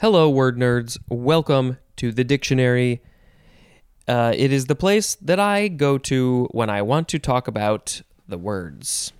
Hello, 0.00 0.28
word 0.28 0.58
nerds. 0.58 0.98
Welcome 1.08 1.78
to 1.96 2.10
the 2.10 2.24
dictionary. 2.24 3.00
Uh, 4.08 4.32
it 4.36 4.52
is 4.52 4.66
the 4.66 4.74
place 4.74 5.14
that 5.14 5.38
I 5.38 5.68
go 5.68 5.98
to 5.98 6.48
when 6.50 6.68
I 6.68 6.82
want 6.82 7.06
to 7.10 7.20
talk 7.20 7.46
about 7.46 8.02
the 8.26 8.36
words. 8.36 9.12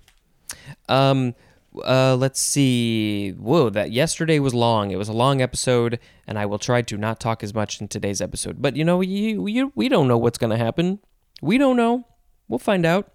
Um, 0.89 1.33
uh, 1.81 2.17
let's 2.17 2.41
see. 2.41 3.31
Whoa, 3.31 3.69
that 3.69 3.93
yesterday 3.93 4.37
was 4.37 4.53
long. 4.53 4.91
It 4.91 4.97
was 4.97 5.07
a 5.07 5.13
long 5.13 5.41
episode, 5.41 5.97
and 6.27 6.37
I 6.37 6.45
will 6.45 6.59
try 6.59 6.81
to 6.81 6.97
not 6.97 7.21
talk 7.21 7.41
as 7.41 7.53
much 7.53 7.79
in 7.79 7.87
today's 7.87 8.19
episode. 8.19 8.61
But 8.61 8.75
you 8.75 8.83
know, 8.83 8.99
you, 8.99 9.47
you 9.47 9.71
we 9.75 9.87
don't 9.87 10.09
know 10.09 10.17
what's 10.17 10.37
going 10.37 10.51
to 10.51 10.57
happen. 10.63 10.99
We 11.41 11.57
don't 11.57 11.77
know. 11.77 12.05
We'll 12.49 12.59
find 12.59 12.85
out. 12.85 13.13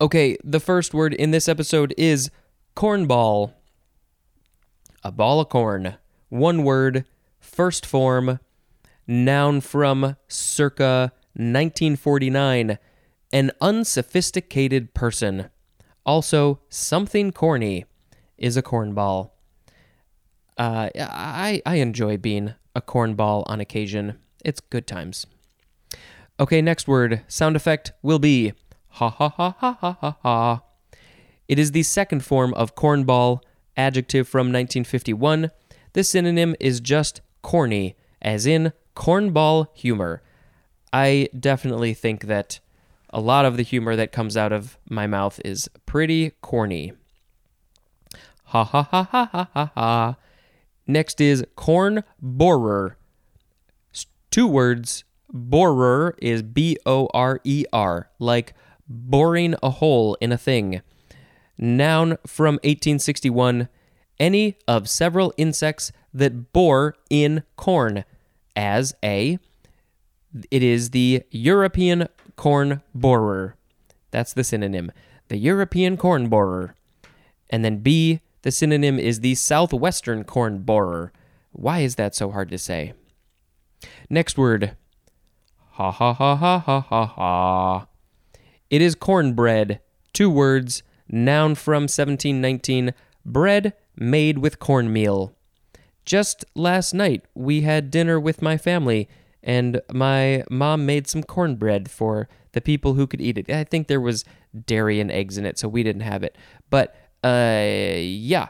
Okay, 0.00 0.38
the 0.42 0.58
first 0.58 0.94
word 0.94 1.12
in 1.12 1.32
this 1.32 1.48
episode 1.50 1.92
is 1.98 2.30
cornball. 2.74 3.52
A 5.02 5.12
ball 5.12 5.40
of 5.40 5.48
corn. 5.48 5.94
One 6.28 6.64
word, 6.64 7.04
first 7.38 7.86
form, 7.86 8.40
noun 9.06 9.60
from 9.60 10.16
circa 10.28 11.12
1949. 11.34 12.78
An 13.32 13.52
unsophisticated 13.60 14.94
person. 14.94 15.50
Also, 16.04 16.60
something 16.68 17.32
corny 17.32 17.84
is 18.38 18.56
a 18.56 18.62
cornball. 18.62 19.30
Uh, 20.56 20.88
I, 20.98 21.62
I 21.64 21.76
enjoy 21.76 22.16
being 22.16 22.54
a 22.74 22.80
cornball 22.80 23.44
on 23.46 23.60
occasion. 23.60 24.18
It's 24.44 24.60
good 24.60 24.86
times. 24.86 25.26
Okay, 26.40 26.62
next 26.62 26.88
word. 26.88 27.22
Sound 27.28 27.56
effect 27.56 27.92
will 28.02 28.18
be 28.18 28.52
ha 28.88 29.10
ha 29.10 29.28
ha 29.28 29.54
ha 29.58 29.76
ha 29.80 29.96
ha 30.00 30.16
ha. 30.22 30.62
It 31.46 31.58
is 31.58 31.72
the 31.72 31.82
second 31.82 32.24
form 32.24 32.54
of 32.54 32.74
cornball, 32.74 33.40
adjective 33.78 34.28
from 34.28 34.48
1951. 34.48 35.50
This 35.94 36.10
synonym 36.10 36.54
is 36.60 36.80
just 36.80 37.22
corny, 37.40 37.96
as 38.20 38.44
in 38.44 38.72
cornball 38.94 39.68
humor. 39.72 40.22
I 40.92 41.28
definitely 41.38 41.94
think 41.94 42.24
that 42.24 42.60
a 43.10 43.20
lot 43.20 43.44
of 43.44 43.56
the 43.56 43.62
humor 43.62 43.96
that 43.96 44.12
comes 44.12 44.36
out 44.36 44.52
of 44.52 44.76
my 44.90 45.06
mouth 45.06 45.40
is 45.44 45.68
pretty 45.86 46.32
corny. 46.42 46.92
Ha 48.46 48.64
ha 48.64 48.82
ha 48.82 49.04
ha 49.04 49.28
ha 49.32 49.48
ha 49.54 49.70
ha. 49.74 50.16
Next 50.86 51.20
is 51.20 51.44
corn 51.54 52.02
borer. 52.20 52.96
Two 54.30 54.46
words. 54.46 55.04
Borer 55.30 56.14
is 56.22 56.42
B 56.42 56.78
O 56.86 57.08
R 57.12 57.40
E 57.44 57.66
R, 57.72 58.10
like 58.18 58.54
boring 58.88 59.54
a 59.62 59.70
hole 59.70 60.16
in 60.20 60.32
a 60.32 60.38
thing. 60.38 60.80
Noun 61.58 62.16
from 62.26 62.54
1861. 62.56 63.68
Any 64.18 64.56
of 64.66 64.88
several 64.88 65.32
insects 65.36 65.92
that 66.14 66.52
bore 66.52 66.94
in 67.10 67.42
corn. 67.56 68.04
As 68.56 68.94
a, 69.04 69.38
it 70.50 70.62
is 70.62 70.90
the 70.90 71.22
European 71.30 72.08
corn 72.36 72.82
borer. 72.94 73.56
That's 74.10 74.32
the 74.32 74.44
synonym. 74.44 74.90
The 75.28 75.36
European 75.36 75.96
corn 75.96 76.28
borer. 76.28 76.74
And 77.50 77.64
then 77.64 77.78
B, 77.78 78.20
the 78.42 78.50
synonym 78.50 78.98
is 78.98 79.20
the 79.20 79.34
southwestern 79.34 80.24
corn 80.24 80.58
borer. 80.60 81.12
Why 81.52 81.80
is 81.80 81.96
that 81.96 82.14
so 82.14 82.30
hard 82.30 82.50
to 82.50 82.58
say? 82.58 82.94
Next 84.10 84.38
word. 84.38 84.76
Ha 85.72 85.90
ha 85.90 86.12
ha 86.12 86.36
ha 86.36 86.58
ha 86.58 86.80
ha 86.80 87.06
ha. 87.06 87.86
It 88.70 88.82
is 88.82 88.94
cornbread. 88.94 89.80
Two 90.12 90.30
words. 90.30 90.82
Noun 91.08 91.54
from 91.54 91.82
1719. 91.84 92.94
Bread 93.24 93.74
made 93.96 94.38
with 94.38 94.58
cornmeal. 94.58 95.34
Just 96.04 96.44
last 96.54 96.94
night, 96.94 97.24
we 97.34 97.62
had 97.62 97.90
dinner 97.90 98.18
with 98.18 98.40
my 98.40 98.56
family, 98.56 99.08
and 99.42 99.80
my 99.92 100.42
mom 100.50 100.86
made 100.86 101.06
some 101.06 101.22
cornbread 101.22 101.90
for 101.90 102.28
the 102.52 102.60
people 102.60 102.94
who 102.94 103.06
could 103.06 103.20
eat 103.20 103.36
it. 103.36 103.50
I 103.50 103.64
think 103.64 103.88
there 103.88 104.00
was 104.00 104.24
dairy 104.64 105.00
and 105.00 105.10
eggs 105.10 105.36
in 105.36 105.44
it, 105.44 105.58
so 105.58 105.68
we 105.68 105.82
didn't 105.82 106.02
have 106.02 106.22
it. 106.22 106.36
But 106.70 106.96
uh, 107.22 107.94
yeah, 107.98 108.48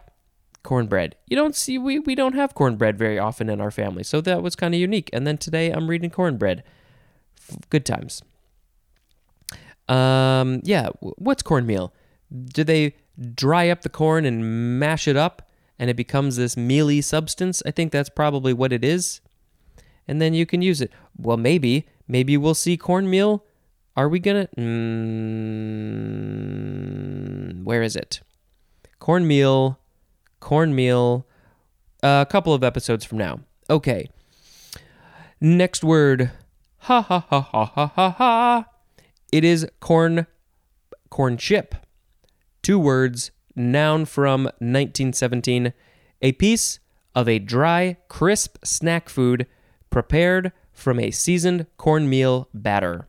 cornbread. 0.63 1.17
You 1.27 1.37
don't 1.37 1.57
see 1.57 1.79
we 1.79 1.99
we 1.99 2.15
don't 2.15 2.35
have 2.35 2.55
cornbread 2.55 2.99
very 2.99 3.19
often 3.19 3.49
in 3.49 3.61
our 3.61 3.71
family, 3.71 4.05
so 4.05 4.21
that 4.21 4.43
was 4.43 4.55
kind 4.55 4.75
of 4.75 4.81
unique. 4.81 5.11
And 5.13 5.27
then 5.27 5.39
today 5.39 5.71
I'm 5.71 5.89
reading 5.89 6.11
cornbread. 6.11 6.63
Good 7.71 7.87
times. 7.87 8.23
Um, 9.89 10.61
yeah, 10.65 10.91
what's 11.01 11.43
cornmeal? 11.43 11.95
Do 12.31 12.65
they 12.65 12.95
dry 13.35 13.69
up 13.69 13.83
the 13.83 13.89
corn 13.89 14.25
and 14.25 14.79
mash 14.79 15.09
it 15.09 15.17
up? 15.17 15.49
and 15.79 15.89
it 15.89 15.95
becomes 15.97 16.37
this 16.37 16.57
mealy 16.57 17.01
substance. 17.01 17.63
I 17.65 17.71
think 17.71 17.93
that's 17.93 18.11
probably 18.11 18.53
what 18.53 18.73
it 18.73 18.85
is. 18.85 19.21
And 20.09 20.21
then 20.21 20.35
you 20.35 20.45
can 20.45 20.61
use 20.61 20.81
it. 20.81 20.91
Well, 21.17 21.37
maybe. 21.37 21.87
Maybe 22.09 22.37
we'll 22.37 22.55
see 22.55 22.77
cornmeal. 22.77 23.45
Are 23.97 24.09
we 24.09 24.19
to. 24.21 24.49
Mm, 24.57 24.65
where 27.65 27.83
is 27.83 27.95
it? 27.95 28.21
Cornmeal. 28.99 29.79
Cornmeal. 30.41 31.27
A 32.03 32.27
couple 32.29 32.55
of 32.55 32.65
episodes 32.65 33.05
from 33.05 33.19
now. 33.19 33.39
Okay. 33.71 34.09
Next 35.41 35.85
word. 35.85 36.33
Ha 36.83 37.03
ha 37.03 37.21
ha 37.29 37.41
ha 37.41 37.65
ha 37.67 37.87
ha 37.87 38.11
ha. 38.11 38.65
It 39.31 39.45
is 39.45 39.69
corn. 39.81 40.27
Corn 41.11 41.37
chip. 41.37 41.75
Two 42.69 42.79
words 42.79 43.31
noun 43.57 44.05
from 44.05 44.45
1917, 44.45 45.73
a 46.21 46.33
piece 46.33 46.81
of 47.15 47.27
a 47.27 47.39
dry, 47.39 47.97
crisp 48.09 48.59
snack 48.63 49.09
food 49.09 49.47
prepared 49.89 50.53
from 50.71 51.01
a 51.01 51.11
seasoned 51.11 51.65
cornmeal 51.79 52.51
batter. 52.53 53.09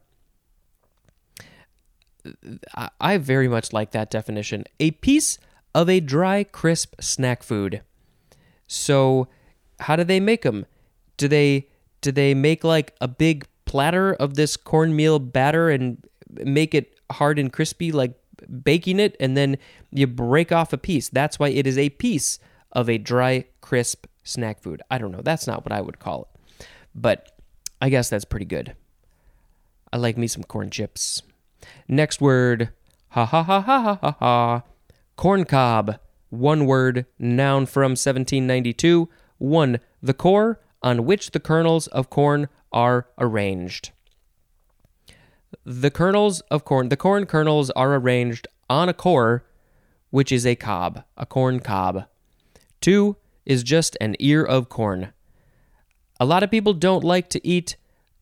I 3.02 3.18
very 3.18 3.50
much 3.50 3.74
like 3.74 3.92
that 3.92 4.10
definition. 4.10 4.64
A 4.80 4.92
piece 4.92 5.38
of 5.76 5.90
a 5.90 6.00
dry, 6.00 6.46
crisp 6.46 6.96
snack 7.02 7.44
food. 7.44 7.82
So, 8.66 9.28
how 9.82 9.98
do 9.98 10.06
they 10.06 10.22
make 10.22 10.44
them? 10.44 10.68
Do 11.18 11.28
they 11.28 11.68
do 12.00 12.14
they 12.14 12.34
make 12.34 12.64
like 12.64 12.96
a 13.02 13.10
big 13.10 13.46
platter 13.66 14.14
of 14.14 14.36
this 14.36 14.56
cornmeal 14.56 15.20
batter 15.20 15.70
and 15.70 16.02
make 16.30 16.74
it 16.74 16.98
hard 17.12 17.38
and 17.38 17.52
crispy 17.52 17.92
like 17.92 18.19
baking 18.64 19.00
it 19.00 19.16
and 19.20 19.36
then 19.36 19.58
you 19.92 20.08
break 20.08 20.52
off 20.52 20.74
a 20.74 20.78
piece. 20.78 21.10
That's 21.10 21.40
why 21.40 21.50
it 21.50 21.68
is 21.68 21.78
a 21.78 21.90
piece 21.90 22.40
of 22.72 22.90
a 22.90 22.98
dry, 22.98 23.46
crisp 23.62 24.06
snack 24.24 24.62
food. 24.62 24.82
I 24.90 24.98
don't 24.98 25.12
know. 25.12 25.22
That's 25.22 25.48
not 25.48 25.66
what 25.66 25.72
I 25.72 25.82
would 25.82 26.00
call 26.00 26.30
it. 26.34 26.66
But 26.94 27.32
I 27.82 27.90
guess 27.90 28.10
that's 28.10 28.26
pretty 28.26 28.46
good. 28.46 28.76
I 29.92 29.98
like 29.98 30.18
me 30.18 30.28
some 30.28 30.44
corn 30.44 30.70
chips. 30.70 31.22
Next 31.88 32.22
word. 32.22 32.70
Ha 33.10 33.26
ha 33.26 33.44
ha 33.44 33.62
ha 33.62 33.82
ha 33.82 33.96
ha 34.02 34.16
ha. 34.20 34.64
Corn 35.16 35.46
cob. 35.46 36.00
One 36.30 36.68
word, 36.68 37.08
noun 37.18 37.66
from 37.66 37.92
1792. 37.92 39.10
One, 39.40 39.80
the 40.02 40.14
core 40.14 40.62
on 40.84 41.06
which 41.06 41.32
the 41.32 41.40
kernels 41.40 41.88
of 41.88 42.10
corn 42.10 42.50
are 42.72 43.08
arranged. 43.18 43.92
The 45.66 45.92
kernels 45.92 46.42
of 46.52 46.66
corn, 46.66 46.90
the 46.90 46.98
corn 46.98 47.26
kernels 47.26 47.70
are 47.72 47.96
arranged 47.96 48.48
on 48.70 48.90
a 48.90 48.94
core, 48.94 49.44
which 50.10 50.32
is 50.32 50.46
a 50.46 50.56
cob, 50.56 51.04
a 51.18 51.26
corn 51.26 51.60
cob. 51.60 52.06
Two 52.82 53.18
is 53.46 53.64
just 53.64 53.98
an 54.00 54.16
ear 54.20 54.44
of 54.44 54.70
corn. 54.70 55.14
A 56.20 56.26
lot 56.26 56.44
of 56.44 56.52
people 56.52 56.74
don't 56.74 57.04
like 57.04 57.30
to 57.30 57.48
eat 57.48 57.76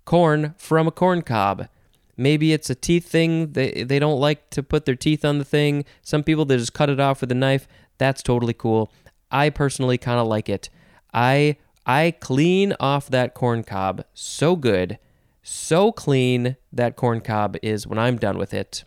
corn 0.06 0.56
from 0.58 0.88
a 0.88 0.92
corn 0.92 1.22
cob. 1.22 1.68
Maybe 2.16 2.54
it's 2.54 2.70
a 2.70 2.76
teeth 2.76 3.08
thing. 3.08 3.52
They, 3.54 3.84
they 3.84 4.00
don't 4.00 4.20
like 4.20 4.50
to 4.52 4.64
put 4.64 4.86
their 4.86 4.96
teeth 4.96 5.24
on 5.24 5.38
the 5.38 5.46
thing. 5.46 5.86
Some 6.02 6.24
people, 6.24 6.46
they 6.46 6.58
just 6.58 6.74
cut 6.74 6.90
it 6.90 7.00
off 7.00 7.22
with 7.22 7.32
a 7.32 7.36
knife. 7.36 7.68
That's 7.98 8.24
totally 8.24 8.54
cool. 8.54 8.92
I 9.32 9.50
personally 9.50 9.98
kind 9.98 10.20
of 10.20 10.28
like 10.28 10.50
it. 10.50 10.70
I 11.14 11.58
I 11.86 12.16
clean 12.20 12.74
off 12.80 13.10
that 13.10 13.34
corn 13.34 13.64
cob 13.64 14.04
so 14.14 14.56
good 14.56 15.00
so 15.48 15.94
clean 15.94 16.58
that 16.74 16.98
corn 16.98 17.22
cob 17.22 17.56
is 17.62 17.88
when 17.88 17.98
I'm 17.98 18.18
done 18.18 18.38
with 18.38 18.54
it. 18.54 18.84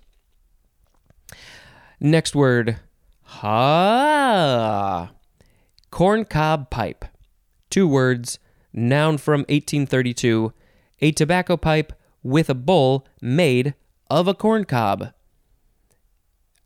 Next 1.99 2.35
word, 2.35 2.77
ha. 3.23 5.11
Corn 5.91 6.27
cob 6.27 6.69
pipe. 6.69 7.07
Two 7.71 7.89
words, 7.89 8.39
noun 8.75 9.17
from 9.17 9.41
1832. 9.41 10.53
A 11.01 11.12
tobacco 11.12 11.57
pipe 11.57 11.95
with 12.23 12.51
a 12.51 12.55
bowl 12.55 13.06
made 13.23 13.75
of 14.11 14.29
a 14.29 14.35
corn 14.35 14.65
cob. 14.65 15.15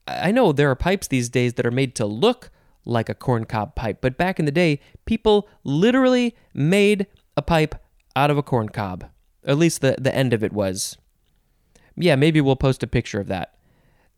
I 0.09 0.33
know 0.33 0.51
there 0.51 0.71
are 0.71 0.77
pipes 0.77 1.07
these 1.07 1.29
days 1.29 1.55
that 1.55 1.67
are 1.67 1.71
made 1.71 1.95
to 1.95 2.05
look 2.05 2.51
like 2.85 3.09
a 3.09 3.15
corn 3.15 3.45
cob 3.45 3.77
pipe, 3.77 3.99
but 4.01 4.19
back 4.19 4.41
in 4.41 4.45
the 4.45 4.51
day, 4.51 4.81
people 5.07 5.49
literally 5.63 6.35
made 6.53 7.07
a 7.37 7.43
pipe 7.43 7.77
out 8.17 8.33
of 8.33 8.37
a 8.37 8.43
corn 8.43 8.69
cob. 8.69 9.05
At 9.47 9.59
least 9.59 9.81
the, 9.81 9.97
the 9.99 10.15
end 10.15 10.33
of 10.33 10.43
it 10.43 10.53
was. 10.53 10.97
Yeah, 11.97 12.17
maybe 12.17 12.41
we'll 12.41 12.57
post 12.57 12.83
a 12.83 12.87
picture 12.87 13.21
of 13.21 13.29
that. 13.29 13.55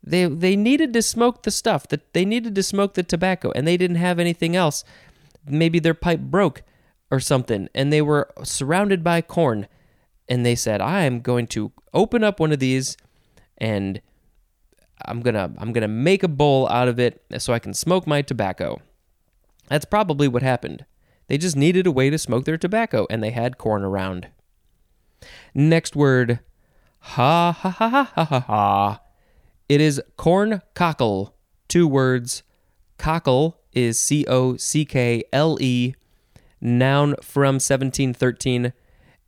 They 0.03 0.27
they 0.27 0.55
needed 0.57 0.93
to 0.93 1.03
smoke 1.03 1.43
the 1.43 1.51
stuff 1.51 1.89
that 1.89 2.13
they 2.13 2.25
needed 2.25 2.55
to 2.55 2.63
smoke 2.63 2.95
the 2.95 3.03
tobacco 3.03 3.51
and 3.55 3.67
they 3.67 3.77
didn't 3.77 3.97
have 3.97 4.19
anything 4.19 4.55
else. 4.55 4.85
maybe 5.49 5.79
their 5.79 5.95
pipe 5.95 6.21
broke 6.21 6.63
or 7.11 7.21
something 7.21 7.69
and 7.75 7.93
they 7.93 8.03
were 8.03 8.29
surrounded 8.43 9.03
by 9.05 9.21
corn 9.23 9.67
and 10.29 10.45
they 10.45 10.57
said 10.57 10.81
i 10.81 11.03
am 11.05 11.21
going 11.21 11.47
to 11.47 11.71
open 11.95 12.25
up 12.25 12.41
one 12.41 12.51
of 12.53 12.59
these 12.59 12.97
and 13.59 14.01
i'm 15.05 15.21
gonna 15.21 15.53
i'm 15.59 15.73
gonna 15.73 15.87
make 15.89 16.25
a 16.25 16.29
bowl 16.29 16.69
out 16.69 16.89
of 16.89 16.99
it 16.99 17.23
so 17.39 17.53
i 17.53 17.61
can 17.61 17.73
smoke 17.73 18.07
my 18.09 18.23
tobacco 18.23 18.81
that's 19.69 19.85
probably 19.85 20.27
what 20.27 20.43
happened 20.43 20.85
they 21.29 21.39
just 21.39 21.55
needed 21.57 21.87
a 21.87 21.93
way 21.93 22.11
to 22.11 22.19
smoke 22.19 22.45
their 22.45 22.59
tobacco 22.59 23.07
and 23.09 23.23
they 23.23 23.31
had 23.31 23.57
corn 23.59 23.85
around 23.85 24.27
next 25.55 25.97
word 25.97 26.41
ha 26.99 27.53
ha 27.53 27.71
ha 27.71 27.89
ha 27.89 28.25
ha 28.25 28.41
ha 28.41 29.01
it 29.69 29.81
is 29.81 30.01
corn 30.17 30.63
cockle. 30.75 31.35
Two 31.69 31.89
words 31.89 32.43
cockle 32.99 33.59
is 33.73 33.99
c-o-c-k-l-e 33.99 35.95
noun 36.61 37.15
from 37.21 37.55
1713, 37.57 38.73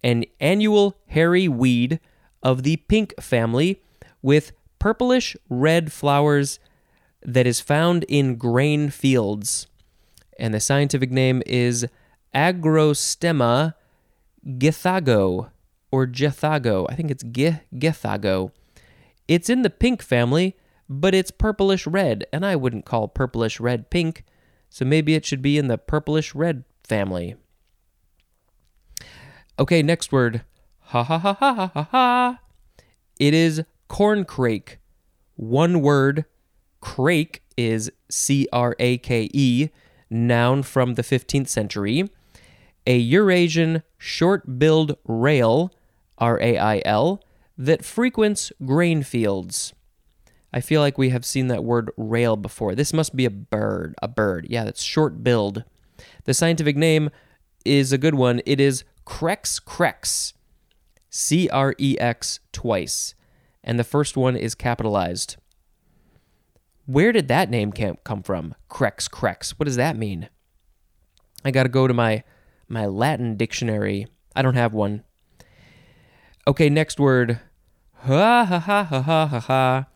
an 0.04 0.24
annual 0.40 0.96
hairy 1.08 1.48
weed 1.48 1.98
of 2.42 2.62
the 2.62 2.76
pink 2.76 3.20
family 3.20 3.82
with 4.22 4.52
purplish 4.78 5.36
red 5.48 5.92
flowers 5.92 6.60
that 7.22 7.46
is 7.46 7.60
found 7.60 8.04
in 8.04 8.36
grain 8.36 8.90
fields. 8.90 9.66
And 10.38 10.54
the 10.54 10.60
scientific 10.60 11.10
name 11.10 11.42
is 11.46 11.84
Agrostemma 12.32 13.74
githago 14.46 15.50
or 15.90 16.06
Gethago. 16.06 16.86
I 16.88 16.94
think 16.94 17.10
it's 17.10 17.24
Gethago. 17.24 18.52
It's 19.26 19.50
in 19.50 19.62
the 19.62 19.70
pink 19.70 20.02
family, 20.02 20.56
but 20.88 21.14
it's 21.14 21.30
purplish 21.30 21.86
red, 21.86 22.26
and 22.32 22.46
I 22.46 22.56
wouldn't 22.56 22.86
call 22.86 23.08
purplish 23.08 23.60
red 23.60 23.90
pink, 23.90 24.24
so 24.70 24.84
maybe 24.84 25.14
it 25.14 25.26
should 25.26 25.42
be 25.42 25.58
in 25.58 25.68
the 25.68 25.78
purplish 25.78 26.34
red 26.34 26.64
family. 26.82 27.36
Okay, 29.58 29.82
next 29.82 30.12
word. 30.12 30.42
Ha 30.80 31.02
ha 31.02 31.18
ha 31.18 31.34
ha 31.34 31.54
ha 31.54 31.70
ha 31.74 31.88
ha. 31.90 32.38
It 33.18 33.34
is 33.34 33.64
corncrake. 33.90 34.76
One 35.36 35.82
word. 35.82 36.24
Crake 36.80 37.42
is 37.56 37.90
C 38.08 38.46
R 38.52 38.76
A 38.78 38.98
K 38.98 39.28
E, 39.34 39.68
noun 40.08 40.62
from 40.62 40.94
the 40.94 41.02
15th 41.02 41.48
century. 41.48 42.08
A 42.86 42.96
Eurasian 42.96 43.82
short 43.98 44.58
billed 44.58 44.96
rail, 45.04 45.72
R 46.18 46.40
A 46.40 46.58
I 46.58 46.82
L, 46.84 47.22
that 47.56 47.84
frequents 47.84 48.52
grain 48.64 49.02
fields. 49.02 49.72
I 50.52 50.60
feel 50.60 50.80
like 50.80 50.96
we 50.96 51.10
have 51.10 51.24
seen 51.24 51.48
that 51.48 51.64
word 51.64 51.90
rail 51.96 52.36
before. 52.36 52.74
This 52.74 52.92
must 52.92 53.14
be 53.14 53.24
a 53.24 53.30
bird. 53.30 53.94
A 54.00 54.08
bird. 54.08 54.46
Yeah, 54.48 54.64
that's 54.64 54.82
short 54.82 55.22
billed. 55.22 55.64
The 56.24 56.34
scientific 56.34 56.76
name 56.76 57.10
is 57.64 57.92
a 57.92 57.98
good 57.98 58.14
one. 58.14 58.40
It 58.46 58.60
is 58.60 58.84
Crex 59.06 59.62
crex. 59.62 60.32
C 61.10 61.48
R 61.50 61.74
E 61.78 61.96
X 61.98 62.40
twice. 62.52 63.14
And 63.64 63.78
the 63.78 63.84
first 63.84 64.16
one 64.16 64.36
is 64.36 64.54
capitalized. 64.54 65.36
Where 66.86 67.12
did 67.12 67.28
that 67.28 67.50
name 67.50 67.72
come 67.72 68.22
from? 68.22 68.54
Crex 68.70 69.10
crex. 69.10 69.50
What 69.50 69.66
does 69.66 69.76
that 69.76 69.96
mean? 69.96 70.30
I 71.44 71.50
got 71.50 71.64
to 71.64 71.68
go 71.68 71.86
to 71.86 71.94
my 71.94 72.24
my 72.68 72.86
Latin 72.86 73.36
dictionary. 73.36 74.06
I 74.34 74.42
don't 74.42 74.54
have 74.54 74.72
one. 74.72 75.04
Okay, 76.48 76.70
next 76.70 76.98
word. 76.98 77.40
Ha 78.04 78.42
ha 78.42 78.58
ha 78.58 78.82
ha 78.82 79.02
ha 79.02 79.38
ha. 79.38 79.86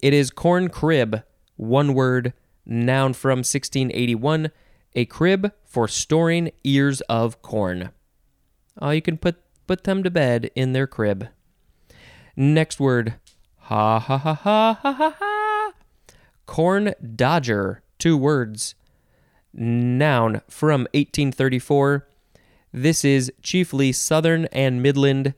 It 0.00 0.14
is 0.14 0.30
corn 0.30 0.70
crib. 0.70 1.22
One 1.56 1.92
word. 1.92 2.32
Noun 2.64 3.12
from 3.12 3.40
1681 3.40 4.50
a 4.94 5.04
crib 5.04 5.52
for 5.66 5.86
storing 5.86 6.50
ears 6.64 7.02
of 7.02 7.42
corn. 7.42 7.90
Oh, 8.80 8.88
you 8.88 9.02
can 9.02 9.18
put 9.18 9.36
put 9.66 9.84
them 9.84 10.02
to 10.02 10.10
bed 10.10 10.50
in 10.54 10.72
their 10.72 10.86
crib. 10.86 11.28
Next 12.36 12.80
word. 12.80 13.16
Ha 13.64 13.98
ha 13.98 14.16
ha 14.16 14.32
ha 14.32 14.78
ha 14.82 15.14
ha. 15.18 15.72
Corn 16.46 16.94
dodger. 17.14 17.82
Two 17.98 18.16
words. 18.16 18.74
Noun 19.52 20.40
from 20.48 20.86
1834. 20.94 22.08
This 22.72 23.04
is 23.04 23.30
chiefly 23.42 23.92
southern 23.92 24.46
and 24.46 24.82
midland. 24.82 25.34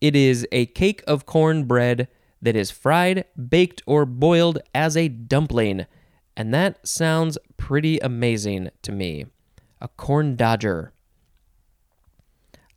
It 0.00 0.14
is 0.14 0.46
a 0.52 0.66
cake 0.66 1.02
of 1.06 1.26
corn 1.26 1.64
bread 1.64 2.08
that 2.42 2.56
is 2.56 2.70
fried, 2.70 3.24
baked, 3.48 3.82
or 3.86 4.04
boiled 4.04 4.58
as 4.74 4.96
a 4.96 5.08
dumpling 5.08 5.86
and 6.36 6.52
that 6.52 6.86
sounds 6.86 7.38
pretty 7.56 7.98
amazing 8.00 8.70
to 8.82 8.92
me. 8.92 9.24
A 9.80 9.88
corn 9.88 10.36
dodger. 10.36 10.92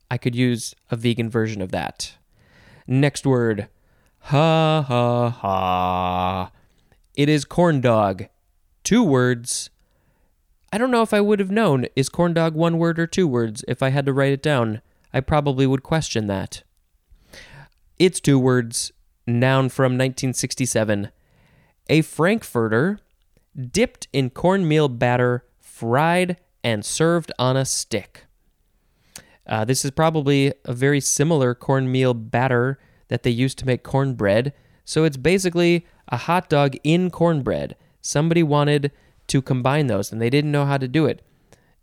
I 0.10 0.18
could 0.18 0.33
use 0.33 0.74
a 0.89 0.95
vegan 0.95 1.30
version 1.30 1.62
of 1.62 1.71
that. 1.71 2.16
Next 2.88 3.25
word. 3.25 3.68
Ha 4.22 4.81
ha 4.81 5.30
ha. 5.30 6.51
It 7.15 7.30
is 7.30 7.45
corn 7.45 7.81
dog. 7.81 8.25
Two 8.83 9.04
words. 9.04 9.69
I 10.72 10.77
don't 10.77 10.92
know 10.92 11.01
if 11.01 11.13
I 11.13 11.22
would 11.22 11.39
have 11.39 11.51
known 11.51 11.86
is 11.95 12.10
corn 12.10 12.33
dog 12.33 12.56
one 12.56 12.77
word 12.77 12.98
or 12.98 13.07
two 13.07 13.27
words 13.27 13.65
if 13.68 13.83
I 13.83 13.89
had 13.89 14.06
to 14.06 14.13
write 14.13 14.31
it 14.31 14.42
down. 14.42 14.81
I 15.13 15.19
probably 15.19 15.68
would 15.68 15.83
question 15.83 16.27
that. 16.27 16.63
It's 18.00 18.22
two 18.22 18.40
words. 18.40 18.94
Noun 19.28 19.69
from 19.69 19.92
1967. 19.92 21.12
A 21.90 22.01
frankfurter 22.01 23.00
dipped 23.72 24.07
in 24.13 24.30
cornmeal 24.30 24.88
batter, 24.88 25.46
fried, 25.60 26.38
and 26.63 26.86
served 26.86 27.31
on 27.38 27.57
a 27.57 27.66
stick. 27.66 28.25
Uh, 29.46 29.66
this 29.66 29.84
is 29.84 29.92
probably 29.92 30.54
a 30.66 30.74
very 30.74 31.01
similar 31.01 31.54
cornmeal 31.54 32.13
batter 32.13 32.80
that 33.10 33.24
they 33.24 33.30
used 33.30 33.57
to 33.57 33.66
make 33.66 33.84
cornbread. 33.84 34.54
So 34.86 35.04
it's 35.04 35.18
basically 35.18 35.86
a 36.07 36.18
hot 36.18 36.50
dog 36.50 36.75
in 36.84 37.12
cornbread. 37.12 37.75
Somebody 38.01 38.44
wanted 38.44 38.92
to 39.28 39.42
combine 39.42 39.88
those 39.88 40.12
and 40.12 40.22
they 40.22 40.30
didn't 40.30 40.51
know 40.51 40.66
how 40.66 40.78
to 40.78 40.88
do 40.88 41.06
it 41.06 41.22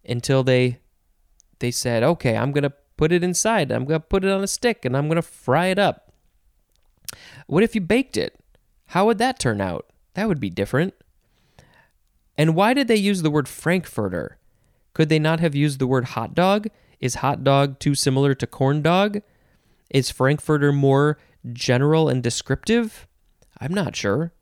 until 0.08 0.42
they 0.42 0.78
they 1.58 1.70
said, 1.70 2.02
"Okay, 2.02 2.36
I'm 2.36 2.52
going 2.52 2.64
to 2.64 2.72
put 2.96 3.12
it 3.12 3.24
inside. 3.24 3.70
I'm 3.70 3.84
going 3.84 4.00
to 4.00 4.06
put 4.06 4.24
it 4.24 4.30
on 4.30 4.42
a 4.42 4.46
stick 4.46 4.84
and 4.84 4.96
I'm 4.96 5.08
going 5.08 5.16
to 5.16 5.22
fry 5.22 5.66
it 5.66 5.78
up." 5.78 6.05
What 7.46 7.62
if 7.62 7.74
you 7.74 7.80
baked 7.80 8.16
it? 8.16 8.38
How 8.86 9.06
would 9.06 9.18
that 9.18 9.38
turn 9.38 9.60
out? 9.60 9.86
That 10.14 10.28
would 10.28 10.40
be 10.40 10.50
different. 10.50 10.94
And 12.38 12.54
why 12.54 12.74
did 12.74 12.88
they 12.88 12.96
use 12.96 13.22
the 13.22 13.30
word 13.30 13.48
Frankfurter? 13.48 14.38
Could 14.94 15.08
they 15.08 15.18
not 15.18 15.40
have 15.40 15.54
used 15.54 15.78
the 15.78 15.86
word 15.86 16.04
hot 16.04 16.34
dog? 16.34 16.68
Is 17.00 17.16
hot 17.16 17.44
dog 17.44 17.78
too 17.78 17.94
similar 17.94 18.34
to 18.34 18.46
corn 18.46 18.82
dog? 18.82 19.20
Is 19.90 20.10
Frankfurter 20.10 20.72
more 20.72 21.18
general 21.52 22.08
and 22.08 22.22
descriptive? 22.22 23.06
I'm 23.60 23.74
not 23.74 23.94
sure. 23.96 24.32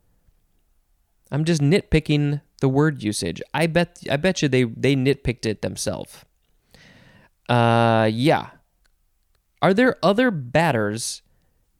I'm 1.31 1.43
just 1.43 1.61
nitpicking 1.61 2.41
the 2.61 2.69
word 2.69 3.03
usage. 3.03 3.41
I 3.53 3.67
bet 3.67 3.99
I 4.09 4.17
bet 4.17 4.41
you 4.41 4.47
they 4.47 4.63
they 4.63 4.95
nitpicked 4.95 5.45
it 5.45 5.61
themselves. 5.61 6.23
Uh 7.49 8.09
yeah. 8.11 8.51
Are 9.61 9.73
there 9.73 9.97
other 10.03 10.31
batters 10.31 11.21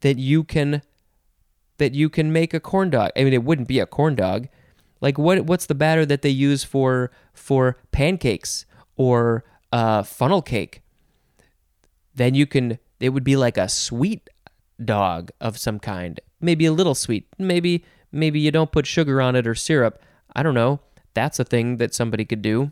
that 0.06 0.20
you 0.20 0.44
can 0.44 0.84
that 1.80 1.96
you 1.96 2.10
can 2.10 2.32
make 2.32 2.54
a 2.54 2.60
corn 2.60 2.92
dog? 2.92 3.10
I 3.16 3.24
mean 3.24 3.34
it 3.34 3.44
wouldn't 3.44 3.68
be 3.68 3.80
a 3.80 3.88
corn 3.88 4.14
dog, 4.14 4.48
like 5.02 5.18
what 5.18 5.42
what's 5.48 5.66
the 5.66 5.74
batter 5.74 6.06
that 6.06 6.22
they 6.22 6.30
use 6.30 6.64
for 6.64 7.10
for 7.34 7.78
pancakes 7.92 8.66
or 8.96 9.44
uh, 9.72 10.04
funnel 10.04 10.44
cake? 10.44 10.84
Then 12.14 12.36
you 12.36 12.46
can 12.46 12.78
it 13.00 13.10
would 13.10 13.24
be 13.24 13.36
like 13.36 13.58
a 13.58 13.68
sweet 13.68 14.30
dog 14.84 15.32
of 15.42 15.58
some 15.58 15.80
kind, 15.80 16.20
maybe 16.40 16.68
a 16.68 16.72
little 16.72 16.94
sweet. 16.94 17.28
Maybe 17.40 17.84
maybe 18.12 18.40
you 18.40 18.52
don't 18.52 18.72
put 18.72 18.86
sugar 18.86 19.20
on 19.20 19.36
it 19.36 19.48
or 19.48 19.56
syrup. 19.56 20.00
I 20.36 20.44
don't 20.44 20.54
know. 20.54 20.82
That's 21.16 21.40
a 21.40 21.44
thing 21.44 21.78
that 21.78 21.96
somebody 21.96 22.26
could 22.26 22.44
do. 22.44 22.72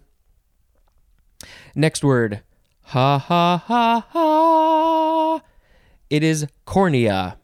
Next 1.73 2.03
word. 2.03 2.43
Ha 2.93 3.17
ha 3.17 3.57
ha 3.57 4.05
ha. 4.11 5.22
It 6.13 6.21
is 6.21 6.45
cornea. 6.65 7.39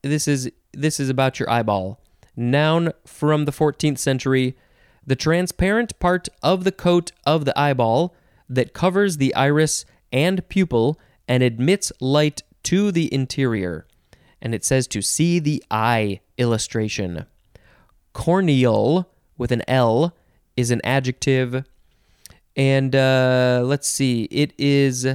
This 0.00 0.26
is 0.26 0.50
this 0.72 0.98
is 0.98 1.10
about 1.10 1.38
your 1.38 1.50
eyeball 1.50 2.00
noun 2.34 2.92
from 3.04 3.44
the 3.44 3.52
14th 3.52 3.98
century, 3.98 4.56
the 5.06 5.14
transparent 5.14 5.98
part 5.98 6.30
of 6.42 6.64
the 6.64 6.72
coat 6.72 7.12
of 7.26 7.44
the 7.44 7.58
eyeball 7.60 8.14
that 8.48 8.72
covers 8.72 9.18
the 9.18 9.34
iris 9.34 9.84
and 10.10 10.48
pupil 10.48 10.98
and 11.28 11.42
admits 11.42 11.92
light 12.00 12.42
to 12.62 12.90
the 12.90 13.12
interior. 13.12 13.86
And 14.40 14.54
it 14.54 14.64
says 14.64 14.86
to 14.86 15.02
see 15.02 15.38
the 15.38 15.62
eye 15.70 16.20
illustration. 16.38 17.26
Corneal 18.14 19.10
with 19.36 19.52
an 19.52 19.62
L 19.68 20.16
is 20.56 20.70
an 20.70 20.80
adjective. 20.84 21.64
And 22.56 22.96
uh, 22.96 23.60
let's 23.62 23.88
see, 23.88 24.22
it 24.30 24.54
is 24.56 25.06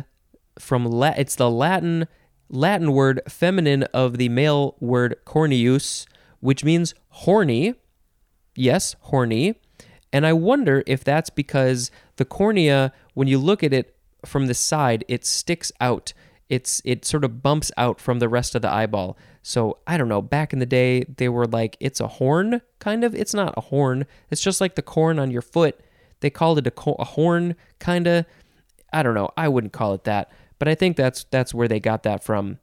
from 0.60 0.86
La- 0.86 1.16
it's 1.18 1.36
the 1.36 1.50
Latin 1.50 2.08
Latin 2.50 2.92
word 2.92 3.22
feminine 3.28 3.84
of 3.94 4.18
the 4.18 4.30
male 4.30 4.76
word 4.80 5.16
corneus, 5.26 6.06
which 6.40 6.64
means 6.64 6.94
horny. 7.10 7.76
Yes, 8.56 8.96
horny. 9.02 9.56
And 10.12 10.28
I 10.28 10.34
wonder 10.34 10.84
if 10.86 11.04
that's 11.04 11.32
because 11.32 11.90
the 12.18 12.26
cornea, 12.26 12.94
when 13.16 13.28
you 13.28 13.40
look 13.40 13.64
at 13.64 13.74
it 13.74 13.96
from 14.26 14.46
the 14.46 14.54
side, 14.54 15.04
it 15.08 15.26
sticks 15.26 15.72
out. 15.82 16.14
It's 16.50 16.82
it 16.86 17.04
sort 17.06 17.24
of 17.24 17.42
bumps 17.42 17.72
out 17.78 18.00
from 18.00 18.20
the 18.20 18.30
rest 18.30 18.54
of 18.54 18.62
the 18.62 18.72
eyeball. 18.72 19.18
So 19.42 19.80
I 19.88 19.98
don't 19.98 20.08
know. 20.10 20.22
Back 20.22 20.54
in 20.54 20.60
the 20.60 20.66
day, 20.66 21.04
they 21.04 21.30
were 21.30 21.48
like, 21.48 21.76
it's 21.80 22.00
a 22.00 22.08
horn, 22.08 22.62
kind 22.80 23.04
of. 23.04 23.16
It's 23.16 23.34
not 23.34 23.54
a 23.58 23.62
horn. 23.62 24.06
It's 24.30 24.42
just 24.42 24.62
like 24.62 24.76
the 24.76 24.82
corn 24.82 25.18
on 25.18 25.32
your 25.32 25.42
foot. 25.42 25.80
They 26.20 26.30
called 26.30 26.60
it 26.60 26.68
a, 26.68 26.72
co- 26.72 26.96
a 27.00 27.06
horn, 27.06 27.56
kind 27.80 28.08
of. 28.08 28.26
I 28.94 29.02
don't 29.02 29.16
know. 29.16 29.30
I 29.36 29.48
wouldn't 29.48 29.74
call 29.74 29.94
it 29.96 30.04
that, 30.04 30.32
but 30.60 30.68
I 30.68 30.76
think 30.76 30.98
that's 30.98 31.26
that's 31.26 31.54
where 31.54 31.68
they 31.68 31.80
got 31.80 32.04
that 32.04 32.24
from. 32.24 32.60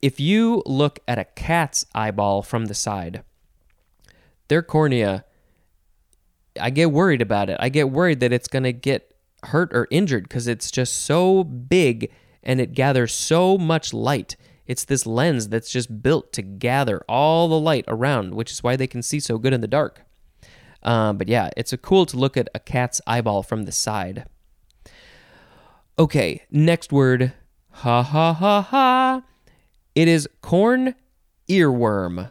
If 0.00 0.18
you 0.18 0.62
look 0.66 0.98
at 1.06 1.18
a 1.18 1.24
cat's 1.24 1.86
eyeball 1.94 2.42
from 2.42 2.66
the 2.66 2.74
side, 2.74 3.22
their 4.48 4.62
cornea, 4.62 5.24
I 6.60 6.70
get 6.70 6.90
worried 6.90 7.22
about 7.22 7.48
it. 7.48 7.56
I 7.60 7.68
get 7.68 7.90
worried 7.90 8.20
that 8.20 8.32
it's 8.32 8.48
going 8.48 8.64
to 8.64 8.72
get 8.72 9.14
hurt 9.44 9.72
or 9.72 9.88
injured 9.90 10.24
because 10.24 10.46
it's 10.46 10.70
just 10.70 10.92
so 10.92 11.44
big 11.44 12.10
and 12.42 12.60
it 12.60 12.74
gathers 12.74 13.14
so 13.14 13.56
much 13.56 13.92
light. 13.92 14.36
It's 14.66 14.84
this 14.84 15.06
lens 15.06 15.48
that's 15.48 15.70
just 15.70 16.02
built 16.02 16.32
to 16.34 16.42
gather 16.42 17.02
all 17.08 17.48
the 17.48 17.58
light 17.58 17.84
around, 17.88 18.34
which 18.34 18.50
is 18.50 18.62
why 18.62 18.76
they 18.76 18.86
can 18.86 19.02
see 19.02 19.20
so 19.20 19.38
good 19.38 19.52
in 19.52 19.60
the 19.60 19.68
dark. 19.68 20.02
Um, 20.82 21.16
but 21.16 21.28
yeah, 21.28 21.50
it's 21.56 21.72
a 21.72 21.78
cool 21.78 22.06
to 22.06 22.16
look 22.16 22.36
at 22.36 22.48
a 22.54 22.58
cat's 22.58 23.00
eyeball 23.06 23.42
from 23.42 23.64
the 23.64 23.72
side. 23.72 24.26
Okay, 25.98 26.42
next 26.50 26.90
word. 26.90 27.34
Ha 27.70 28.02
ha 28.02 28.32
ha 28.32 28.62
ha. 28.62 29.22
It 29.94 30.08
is 30.08 30.28
corn 30.40 30.94
earworm. 31.48 32.30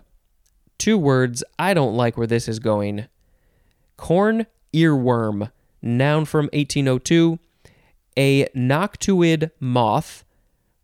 Two 0.80 0.98
words. 0.98 1.44
I 1.60 1.76
don't 1.76 1.96
like 1.96 2.18
where 2.18 2.26
this 2.26 2.48
is 2.48 2.58
going. 2.58 3.06
Corn 3.98 4.48
earworm, 4.74 5.52
noun 5.82 6.26
from 6.26 6.46
1802. 6.54 7.38
A 8.18 8.46
noctuid 8.56 9.52
moth 9.60 10.26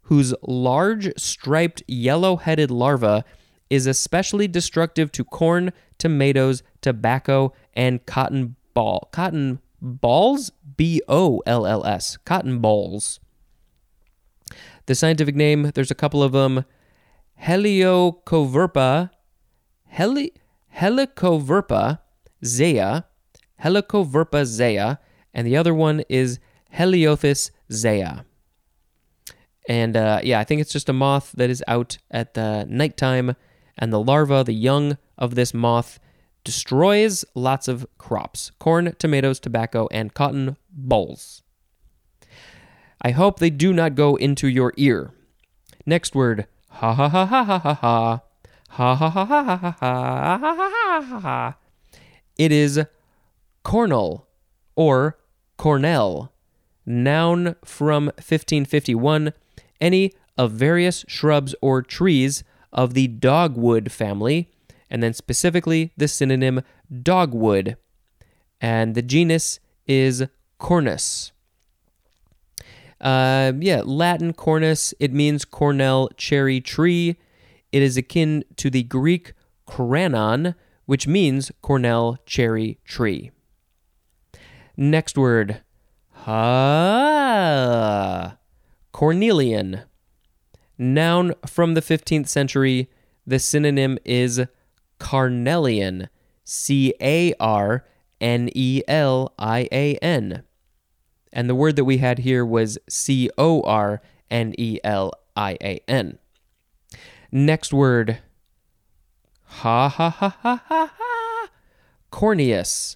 whose 0.03 0.34
large 0.43 1.12
striped 1.17 1.81
yellow 1.88 2.38
headed 2.38 2.69
larva 2.69 3.25
is 3.69 3.88
especially 3.88 4.48
destructive 4.48 5.12
to 5.12 5.24
corn, 5.24 5.74
tomatoes, 5.98 6.62
tobacco, 6.81 7.53
and 7.74 8.05
cotton 8.05 8.55
boll. 8.74 9.10
Cotton 9.12 9.60
bolls? 9.81 10.51
B 10.75 11.01
O 11.07 11.41
L 11.46 11.65
L 11.65 11.86
S. 11.86 12.17
Cotton 12.25 12.60
bolls. 12.60 13.19
The 14.86 14.96
scientific 14.96 15.36
name, 15.36 15.72
there's 15.75 15.91
a 15.91 15.96
couple 15.96 16.24
of 16.24 16.31
them. 16.31 16.63
Heliocoverpa, 17.41 19.12
Heli, 19.86 20.34
Helicoverpa 20.75 22.00
zea, 22.43 23.03
Helicoverpa 23.63 24.46
zea, 24.46 24.98
and 25.34 25.46
the 25.46 25.57
other 25.57 25.74
one 25.74 26.03
is 26.10 26.39
Heliothis 26.74 27.51
zea. 27.72 28.24
And 29.67 29.98
uh, 29.98 30.22
yeah, 30.24 30.39
I 30.39 30.46
think 30.46 30.62
it's 30.62 30.72
just 30.72 30.89
a 30.89 30.93
moth 30.93 31.34
that 31.34 31.50
is 31.50 31.63
out 31.67 31.98
at 32.10 32.34
the 32.34 32.65
nighttime, 32.69 33.36
and 33.77 33.91
the 33.91 34.00
larva, 34.00 34.43
the 34.43 34.53
young 34.53 34.98
of 35.17 35.36
this 35.36 35.53
moth, 35.53 36.00
destroys 36.48 37.25
lots 37.36 37.68
of 37.68 37.86
crops 37.98 38.51
corn, 38.58 38.96
tomatoes, 38.98 39.38
tobacco, 39.38 39.89
and 39.92 40.13
cotton 40.13 40.56
bolls. 40.72 41.44
I 43.01 43.12
hope 43.12 43.39
they 43.39 43.50
do 43.50 43.74
not 43.74 43.96
go 43.96 44.16
into 44.16 44.48
your 44.48 44.74
ear. 44.77 45.12
Next 45.86 46.16
word 46.16 46.48
ha 46.70 46.94
ha 46.94 47.10
ha 47.10 47.25
ha 47.25 47.44
ha 47.44 47.60
ha 47.60 47.74
ha. 47.74 48.22
Ha 48.70 48.96
ha 48.96 49.10
ha 49.10 49.25
ha 49.25 49.44
ha 49.44 49.60
ha 49.60 49.74
ha 49.82 50.56
ha 50.56 51.01
ha 51.01 51.20
ha. 51.20 51.58
It 52.38 52.54
is 52.54 52.80
cornel 53.63 54.25
or 54.77 55.18
cornel, 55.58 56.32
noun 56.86 57.58
from 57.66 58.06
1551, 58.06 59.34
any 59.82 60.13
of 60.38 60.54
various 60.54 61.04
shrubs 61.10 61.54
or 61.62 61.82
trees 61.82 62.46
of 62.72 62.94
the 62.94 63.10
dogwood 63.10 63.92
family, 63.92 64.50
and 64.89 65.03
then 65.03 65.13
specifically 65.13 65.91
the 65.98 66.08
synonym 66.08 66.62
dogwood. 67.01 67.77
And 68.60 68.96
the 68.96 69.01
genus 69.01 69.60
is 69.86 70.25
Cornus. 70.58 71.32
Uh, 73.00 73.53
yeah, 73.60 73.84
Latin 73.86 74.34
cornus, 74.34 74.94
it 75.00 75.13
means 75.13 75.46
cornel 75.46 76.10
cherry 76.17 76.60
tree. 76.60 77.15
It 77.72 77.84
is 77.84 77.96
akin 77.96 78.44
to 78.56 78.70
the 78.72 78.82
Greek 78.84 79.34
koranon, 79.67 80.56
which 80.86 81.08
means 81.08 81.51
cornel 81.62 82.17
cherry 82.25 82.79
tree. 82.86 83.29
Next 84.75 85.17
word, 85.17 85.62
ha, 86.12 87.27
cornelian. 88.91 89.82
Noun 90.79 91.34
from 91.46 91.74
the 91.74 91.82
15th 91.82 92.27
century. 92.27 92.89
The 93.25 93.39
synonym 93.39 93.98
is 94.06 94.46
carnelian. 95.00 96.10
C 96.44 96.94
A 97.01 97.34
R 97.39 97.86
N 98.22 98.50
E 98.56 98.82
L 98.88 99.34
I 99.38 99.68
A 99.72 99.96
N. 99.98 100.44
And 101.34 101.50
the 101.50 101.56
word 101.56 101.75
that 101.75 101.84
we 101.84 101.98
had 101.98 102.20
here 102.20 102.46
was 102.46 102.77
C 102.88 103.30
O 103.38 103.62
R 103.63 104.01
N 104.32 104.56
E 104.58 104.80
L 104.84 105.12
I 105.36 105.58
A 105.62 105.82
N. 105.89 106.18
Next 107.32 107.74
word. 107.74 108.20
Ha 109.44 109.89
ha 109.89 110.10
ha 110.10 110.38
ha 110.42 110.63
ha 110.68 110.94
ha. 110.98 111.50
Corneous. 112.12 112.96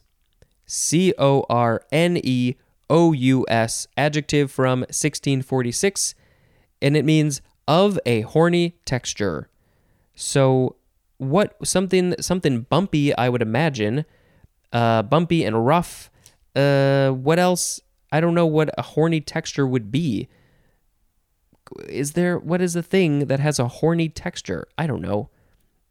C 0.65 1.13
O 1.20 1.46
R 1.50 1.84
N 1.91 2.17
E 2.24 2.55
O 2.89 3.12
U 3.12 3.46
S. 3.50 3.86
Adjective 3.98 4.50
from 4.50 4.79
1646. 4.81 6.15
And 6.81 6.96
it 6.96 7.03
means 7.03 7.41
of 7.67 8.00
a 8.05 8.22
horny 8.22 8.77
texture. 8.86 9.50
So 10.15 10.77
what 11.21 11.55
something 11.63 12.15
something 12.19 12.61
bumpy 12.61 13.15
I 13.15 13.29
would 13.29 13.43
imagine. 13.43 14.05
Uh, 14.73 15.03
bumpy 15.03 15.43
and 15.43 15.67
rough. 15.67 16.09
Uh, 16.55 17.11
what 17.11 17.37
else? 17.37 17.79
I 18.11 18.19
don't 18.19 18.33
know 18.33 18.47
what 18.47 18.71
a 18.75 18.81
horny 18.81 19.21
texture 19.21 19.67
would 19.67 19.91
be. 19.91 20.29
Is 21.87 22.13
there 22.13 22.39
what 22.39 22.59
is 22.59 22.75
a 22.75 22.81
thing 22.81 23.27
that 23.27 23.39
has 23.39 23.59
a 23.59 23.67
horny 23.67 24.09
texture? 24.09 24.67
I 24.79 24.87
don't 24.87 25.01
know. 25.01 25.29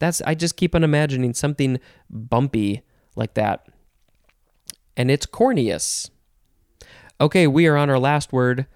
That's 0.01 0.21
I 0.23 0.35
just 0.35 0.57
keep 0.57 0.75
on 0.75 0.83
imagining 0.83 1.33
something 1.33 1.79
bumpy 2.11 2.83
like 3.15 3.35
that. 3.35 3.69
And 4.97 5.13
it's 5.13 5.27
corneous. 5.27 6.11
Okay, 7.21 7.47
we 7.47 7.69
are 7.69 7.77
on 7.77 7.89
our 7.89 8.01
last 8.01 8.33
word. 8.33 8.67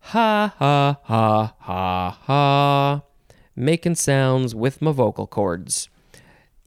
Ha 0.00 0.54
ha 0.58 1.00
ha 1.02 1.54
ha 1.58 2.18
ha. 2.22 3.02
Making 3.54 3.96
sounds 3.96 4.54
with 4.54 4.80
my 4.80 4.92
vocal 4.92 5.26
cords. 5.26 5.90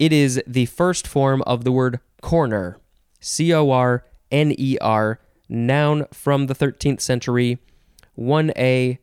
It 0.02 0.12
is 0.12 0.42
the 0.48 0.66
first 0.66 1.06
form 1.06 1.44
of 1.44 1.64
the 1.64 1.72
word 1.72 2.00
corner. 2.24 2.80
C 3.20 3.54
O 3.54 3.70
R 3.70 4.04
N 4.32 4.52
E 4.58 4.76
R 4.82 5.20
noun 5.48 6.08
from 6.12 6.48
the 6.48 6.56
13th 6.56 7.02
century. 7.02 7.60
1a, 8.18 8.98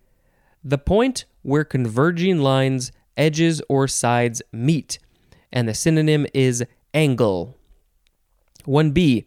the 0.64 0.78
point 0.78 1.25
where 1.43 1.62
converging 1.62 2.40
lines, 2.40 2.90
edges, 3.17 3.62
or 3.69 3.87
sides 3.87 4.43
meet, 4.52 4.99
and 5.52 5.69
the 5.69 5.75
synonym 5.75 6.26
is 6.35 6.64
angle. 6.93 7.57
1b, 8.67 9.25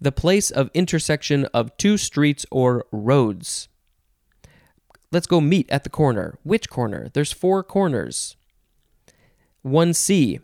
the 0.00 0.12
place 0.12 0.50
of 0.50 0.70
intersection 0.72 1.44
of 1.52 1.76
two 1.76 1.98
streets 1.98 2.46
or 2.50 2.86
roads. 2.90 3.68
Let's 5.12 5.26
go 5.26 5.42
meet 5.42 5.68
at 5.70 5.84
the 5.84 5.90
corner. 5.90 6.38
Which 6.44 6.70
corner? 6.70 7.10
There's 7.12 7.30
four 7.30 7.62
corners. 7.62 8.36
1c, 9.66 10.40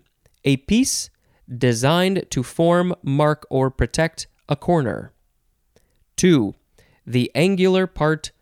a 0.47 0.57
piece 0.57 1.11
designed 1.55 2.25
to 2.31 2.43
form, 2.43 2.95
mark, 3.03 3.47
or 3.51 3.71
protect 3.71 4.29
a 4.49 4.57
corner. 4.57 5.13
2. 6.17 6.55
The 7.07 7.31
angular 7.35 7.87
part 7.87 8.33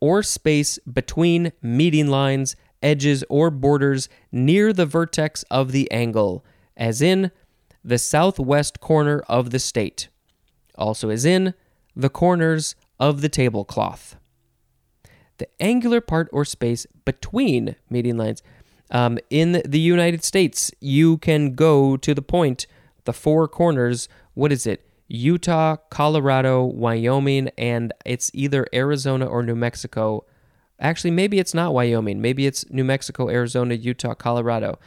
or 0.00 0.22
space 0.22 0.78
between 0.80 1.52
meeting 1.62 2.08
lines, 2.08 2.56
edges, 2.82 3.24
or 3.30 3.50
borders 3.50 4.08
near 4.30 4.72
the 4.72 4.84
vertex 4.84 5.44
of 5.44 5.72
the 5.72 5.90
angle, 5.90 6.44
as 6.76 7.00
in 7.00 7.30
the 7.84 7.98
southwest 7.98 8.80
corner 8.80 9.20
of 9.28 9.50
the 9.50 9.58
state, 9.58 10.08
also 10.76 11.08
as 11.08 11.24
in 11.24 11.54
the 11.94 12.10
corners 12.10 12.74
of 12.98 13.20
the 13.20 13.28
tablecloth. 13.28 14.16
The 15.38 15.48
angular 15.60 16.00
part 16.00 16.28
or 16.32 16.44
space 16.44 16.86
between 17.04 17.76
meeting 17.88 18.16
lines. 18.16 18.42
Um, 18.92 19.18
in 19.30 19.62
the 19.64 19.80
United 19.80 20.22
States, 20.22 20.70
you 20.78 21.16
can 21.18 21.54
go 21.54 21.96
to 21.96 22.14
the 22.14 22.22
point, 22.22 22.66
the 23.04 23.14
four 23.14 23.48
corners. 23.48 24.08
What 24.34 24.52
is 24.52 24.66
it? 24.66 24.86
Utah, 25.08 25.76
Colorado, 25.90 26.64
Wyoming, 26.64 27.50
and 27.58 27.92
it's 28.04 28.30
either 28.34 28.66
Arizona 28.72 29.26
or 29.26 29.42
New 29.42 29.56
Mexico. 29.56 30.24
Actually, 30.78 31.10
maybe 31.10 31.38
it's 31.38 31.54
not 31.54 31.74
Wyoming. 31.74 32.20
Maybe 32.20 32.46
it's 32.46 32.68
New 32.70 32.84
Mexico, 32.84 33.28
Arizona, 33.28 33.74
Utah, 33.74 34.14
Colorado. 34.14 34.78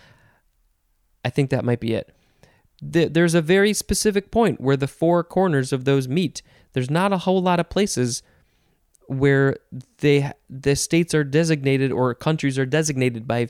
I 1.23 1.29
think 1.31 1.49
that 1.49 1.65
might 1.65 1.79
be 1.79 1.93
it. 1.93 2.15
There's 2.81 3.33
a 3.33 3.41
very 3.41 3.73
specific 3.73 4.29
point 4.29 4.61
where 4.61 4.77
the 4.77 4.87
four 4.87 5.23
corners 5.23 5.73
of 5.73 5.85
those 5.85 6.07
meet. 6.07 6.41
there's 6.73 6.89
not 6.89 7.13
a 7.13 7.19
whole 7.19 7.41
lot 7.41 7.59
of 7.59 7.69
places 7.69 8.21
where 9.07 9.57
they 9.99 10.31
the 10.49 10.75
states 10.75 11.13
are 11.13 11.23
designated 11.23 11.91
or 11.91 12.13
countries 12.13 12.59
are 12.59 12.65
designated 12.65 13.27
by 13.27 13.47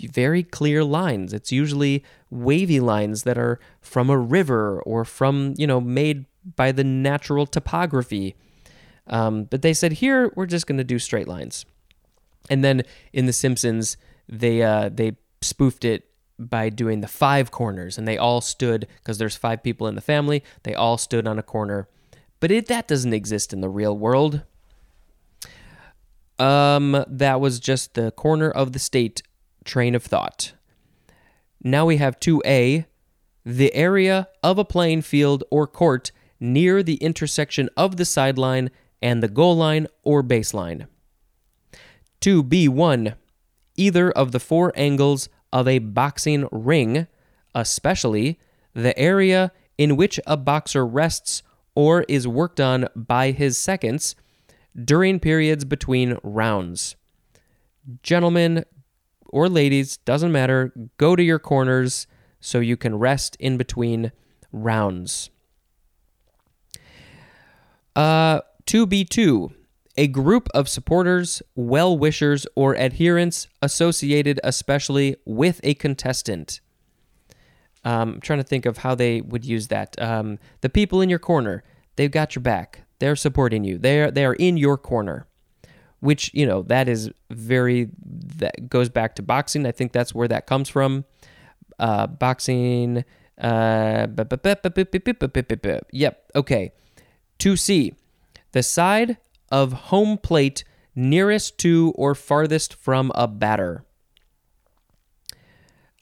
very 0.00 0.42
clear 0.42 0.84
lines. 0.84 1.32
It's 1.32 1.52
usually 1.52 2.04
wavy 2.30 2.80
lines 2.80 3.22
that 3.24 3.38
are 3.38 3.58
from 3.80 4.10
a 4.10 4.18
river 4.18 4.80
or 4.82 5.04
from, 5.04 5.54
you 5.56 5.66
know, 5.66 5.80
made 5.80 6.26
by 6.56 6.72
the 6.72 6.84
natural 6.84 7.46
topography. 7.46 8.36
Um, 9.06 9.44
but 9.44 9.62
they 9.62 9.74
said 9.74 9.92
here 9.92 10.32
we're 10.36 10.46
just 10.46 10.66
going 10.66 10.78
to 10.78 10.84
do 10.84 10.98
straight 10.98 11.28
lines. 11.28 11.64
And 12.50 12.64
then 12.64 12.82
in 13.12 13.26
The 13.26 13.32
Simpsons, 13.32 13.96
they 14.28 14.62
uh, 14.62 14.90
they 14.92 15.16
spoofed 15.40 15.84
it 15.84 16.04
by 16.38 16.68
doing 16.68 17.00
the 17.00 17.08
five 17.08 17.50
corners, 17.50 17.98
and 17.98 18.06
they 18.06 18.16
all 18.16 18.40
stood 18.40 18.86
because 18.98 19.18
there's 19.18 19.36
five 19.36 19.62
people 19.62 19.86
in 19.86 19.94
the 19.94 20.00
family. 20.00 20.42
They 20.62 20.74
all 20.74 20.98
stood 20.98 21.26
on 21.26 21.38
a 21.38 21.42
corner, 21.42 21.88
but 22.40 22.50
it 22.50 22.66
that 22.66 22.88
doesn't 22.88 23.12
exist 23.12 23.52
in 23.52 23.60
the 23.60 23.68
real 23.68 23.96
world. 23.96 24.42
Um, 26.38 27.04
that 27.08 27.40
was 27.40 27.58
just 27.58 27.94
the 27.94 28.12
corner 28.12 28.48
of 28.48 28.72
the 28.72 28.78
state 28.78 29.22
train 29.68 29.94
of 29.94 30.02
thought. 30.02 30.54
Now 31.62 31.86
we 31.86 31.98
have 31.98 32.18
2A, 32.18 32.86
the 33.44 33.74
area 33.74 34.28
of 34.42 34.58
a 34.58 34.64
playing 34.64 35.02
field 35.02 35.44
or 35.50 35.66
court 35.66 36.10
near 36.40 36.82
the 36.82 36.96
intersection 36.96 37.68
of 37.76 37.96
the 37.96 38.04
sideline 38.04 38.70
and 39.00 39.22
the 39.22 39.28
goal 39.28 39.56
line 39.56 39.86
or 40.02 40.22
baseline. 40.22 40.86
2B1, 42.20 43.14
either 43.76 44.10
of 44.10 44.32
the 44.32 44.40
four 44.40 44.72
angles 44.74 45.28
of 45.52 45.68
a 45.68 45.78
boxing 45.78 46.48
ring, 46.50 47.06
especially 47.54 48.38
the 48.74 48.96
area 48.98 49.52
in 49.76 49.96
which 49.96 50.18
a 50.26 50.36
boxer 50.36 50.84
rests 50.86 51.42
or 51.74 52.04
is 52.08 52.26
worked 52.26 52.60
on 52.60 52.88
by 52.96 53.30
his 53.30 53.56
seconds 53.56 54.16
during 54.84 55.20
periods 55.20 55.64
between 55.64 56.18
rounds. 56.22 56.96
Gentlemen, 58.02 58.64
or 59.28 59.48
ladies, 59.48 59.98
doesn't 59.98 60.32
matter, 60.32 60.72
go 60.96 61.16
to 61.16 61.22
your 61.22 61.38
corners 61.38 62.06
so 62.40 62.60
you 62.60 62.76
can 62.76 62.98
rest 62.98 63.36
in 63.40 63.56
between 63.56 64.12
rounds. 64.52 65.30
Uh, 67.96 68.40
2B2, 68.66 69.52
a 69.96 70.06
group 70.06 70.48
of 70.54 70.68
supporters, 70.68 71.42
well 71.54 71.96
wishers, 71.96 72.46
or 72.54 72.76
adherents 72.76 73.48
associated 73.60 74.40
especially 74.44 75.16
with 75.24 75.60
a 75.64 75.74
contestant. 75.74 76.60
Um, 77.84 78.14
I'm 78.14 78.20
trying 78.20 78.40
to 78.40 78.44
think 78.44 78.66
of 78.66 78.78
how 78.78 78.94
they 78.94 79.20
would 79.20 79.44
use 79.44 79.68
that. 79.68 80.00
Um, 80.00 80.38
the 80.60 80.68
people 80.68 81.00
in 81.00 81.08
your 81.08 81.18
corner, 81.18 81.64
they've 81.96 82.10
got 82.10 82.34
your 82.34 82.42
back. 82.42 82.82
They're 82.98 83.16
supporting 83.16 83.64
you. 83.64 83.78
They're 83.78 84.10
they 84.10 84.24
are 84.24 84.34
in 84.34 84.56
your 84.56 84.76
corner 84.76 85.27
which 86.00 86.32
you 86.34 86.46
know 86.46 86.62
that 86.62 86.88
is 86.88 87.10
very 87.30 87.88
that 88.02 88.68
goes 88.68 88.88
back 88.88 89.16
to 89.16 89.22
boxing. 89.22 89.66
I 89.66 89.72
think 89.72 89.92
that's 89.92 90.14
where 90.14 90.28
that 90.28 90.46
comes 90.46 90.68
from. 90.68 91.04
Uh, 91.78 92.06
boxing. 92.06 93.04
Uh, 93.40 94.06
yep. 95.92 96.30
Okay. 96.34 96.72
To 97.38 97.56
see 97.56 97.94
the 98.52 98.62
side 98.62 99.16
of 99.50 99.72
home 99.72 100.18
plate 100.18 100.64
nearest 100.94 101.58
to 101.58 101.92
or 101.96 102.14
farthest 102.14 102.74
from 102.74 103.12
a 103.14 103.28
batter. 103.28 103.84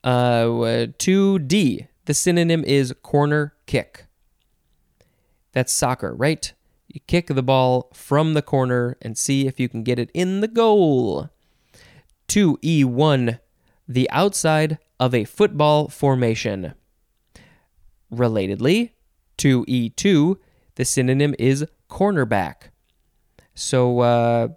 Uh, 0.02 0.86
2D. 0.98 1.88
The 2.06 2.14
synonym 2.14 2.64
is 2.64 2.94
corner 3.02 3.54
kick. 3.66 4.06
That's 5.52 5.72
soccer, 5.72 6.14
right? 6.14 6.52
You 6.96 7.00
kick 7.06 7.26
the 7.26 7.42
ball 7.42 7.90
from 7.92 8.32
the 8.32 8.40
corner 8.40 8.96
and 9.02 9.18
see 9.18 9.46
if 9.46 9.60
you 9.60 9.68
can 9.68 9.82
get 9.82 9.98
it 9.98 10.10
in 10.14 10.40
the 10.40 10.48
goal. 10.48 11.28
2E1, 12.28 13.38
the 13.86 14.08
outside 14.08 14.78
of 14.98 15.14
a 15.14 15.24
football 15.24 15.88
formation. 15.88 16.72
Relatedly, 18.10 18.92
2E2, 19.36 20.38
the 20.76 20.86
synonym 20.86 21.34
is 21.38 21.66
cornerback. 21.90 22.70
So 23.54 24.00
uh, 24.00 24.48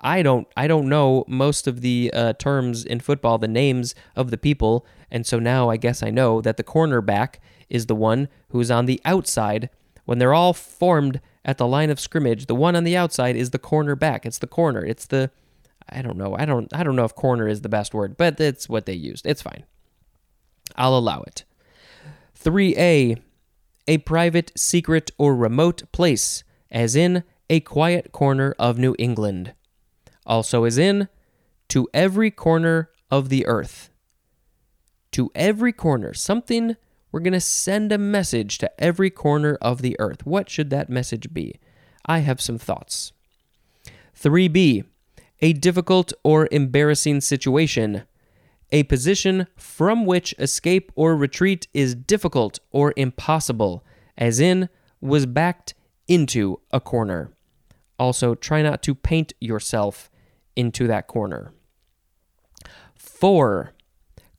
I 0.00 0.22
don't 0.22 0.48
I 0.56 0.66
don't 0.66 0.88
know 0.88 1.26
most 1.28 1.66
of 1.66 1.82
the 1.82 2.10
uh, 2.14 2.32
terms 2.32 2.86
in 2.86 3.00
football, 3.00 3.36
the 3.36 3.48
names 3.48 3.94
of 4.16 4.30
the 4.30 4.38
people, 4.38 4.86
and 5.10 5.26
so 5.26 5.38
now 5.38 5.68
I 5.68 5.76
guess 5.76 6.02
I 6.02 6.08
know 6.08 6.40
that 6.40 6.56
the 6.56 6.64
cornerback 6.64 7.34
is 7.68 7.84
the 7.84 7.94
one 7.94 8.28
who's 8.48 8.70
on 8.70 8.86
the 8.86 8.98
outside 9.04 9.68
when 10.06 10.16
they're 10.16 10.32
all 10.32 10.54
formed 10.54 11.20
at 11.44 11.58
the 11.58 11.66
line 11.66 11.90
of 11.90 12.00
scrimmage. 12.00 12.46
The 12.46 12.54
one 12.54 12.76
on 12.76 12.84
the 12.84 12.96
outside 12.96 13.36
is 13.36 13.50
the 13.50 13.58
corner 13.58 13.96
back. 13.96 14.24
It's 14.26 14.38
the 14.38 14.46
corner. 14.46 14.84
It's 14.84 15.06
the 15.06 15.30
I 15.88 16.02
don't 16.02 16.16
know. 16.16 16.36
I 16.38 16.44
don't 16.44 16.72
I 16.74 16.82
don't 16.82 16.96
know 16.96 17.04
if 17.04 17.14
corner 17.14 17.48
is 17.48 17.62
the 17.62 17.68
best 17.68 17.94
word, 17.94 18.16
but 18.16 18.36
that's 18.36 18.68
what 18.68 18.86
they 18.86 18.94
used. 18.94 19.26
It's 19.26 19.42
fine. 19.42 19.64
I'll 20.76 20.96
allow 20.96 21.22
it. 21.22 21.44
3A 22.38 23.20
a 23.88 23.98
private, 23.98 24.52
secret, 24.56 25.10
or 25.18 25.34
remote 25.34 25.82
place, 25.92 26.44
as 26.70 26.94
in 26.94 27.24
a 27.50 27.60
quiet 27.60 28.12
corner 28.12 28.54
of 28.58 28.78
New 28.78 28.94
England. 28.98 29.54
Also, 30.24 30.64
as 30.64 30.78
in 30.78 31.08
to 31.68 31.88
every 31.92 32.30
corner 32.30 32.90
of 33.10 33.28
the 33.28 33.46
earth. 33.46 33.90
To 35.12 35.30
every 35.34 35.72
corner, 35.72 36.14
something 36.14 36.76
we're 37.12 37.20
going 37.20 37.32
to 37.34 37.40
send 37.40 37.92
a 37.92 37.98
message 37.98 38.58
to 38.58 38.82
every 38.82 39.10
corner 39.10 39.58
of 39.60 39.82
the 39.82 39.94
earth. 40.00 40.26
What 40.26 40.48
should 40.48 40.70
that 40.70 40.88
message 40.88 41.32
be? 41.32 41.60
I 42.06 42.18
have 42.20 42.40
some 42.40 42.58
thoughts. 42.58 43.12
3b. 44.18 44.84
A 45.40 45.52
difficult 45.52 46.12
or 46.24 46.48
embarrassing 46.50 47.20
situation. 47.20 48.04
A 48.70 48.84
position 48.84 49.46
from 49.56 50.06
which 50.06 50.34
escape 50.38 50.90
or 50.94 51.14
retreat 51.14 51.68
is 51.74 51.94
difficult 51.94 52.58
or 52.70 52.94
impossible, 52.96 53.84
as 54.16 54.40
in, 54.40 54.70
was 55.00 55.26
backed 55.26 55.74
into 56.08 56.60
a 56.70 56.80
corner. 56.80 57.30
Also, 57.98 58.34
try 58.34 58.62
not 58.62 58.82
to 58.84 58.94
paint 58.94 59.34
yourself 59.40 60.10
into 60.56 60.86
that 60.86 61.06
corner. 61.06 61.52
4 62.96 63.74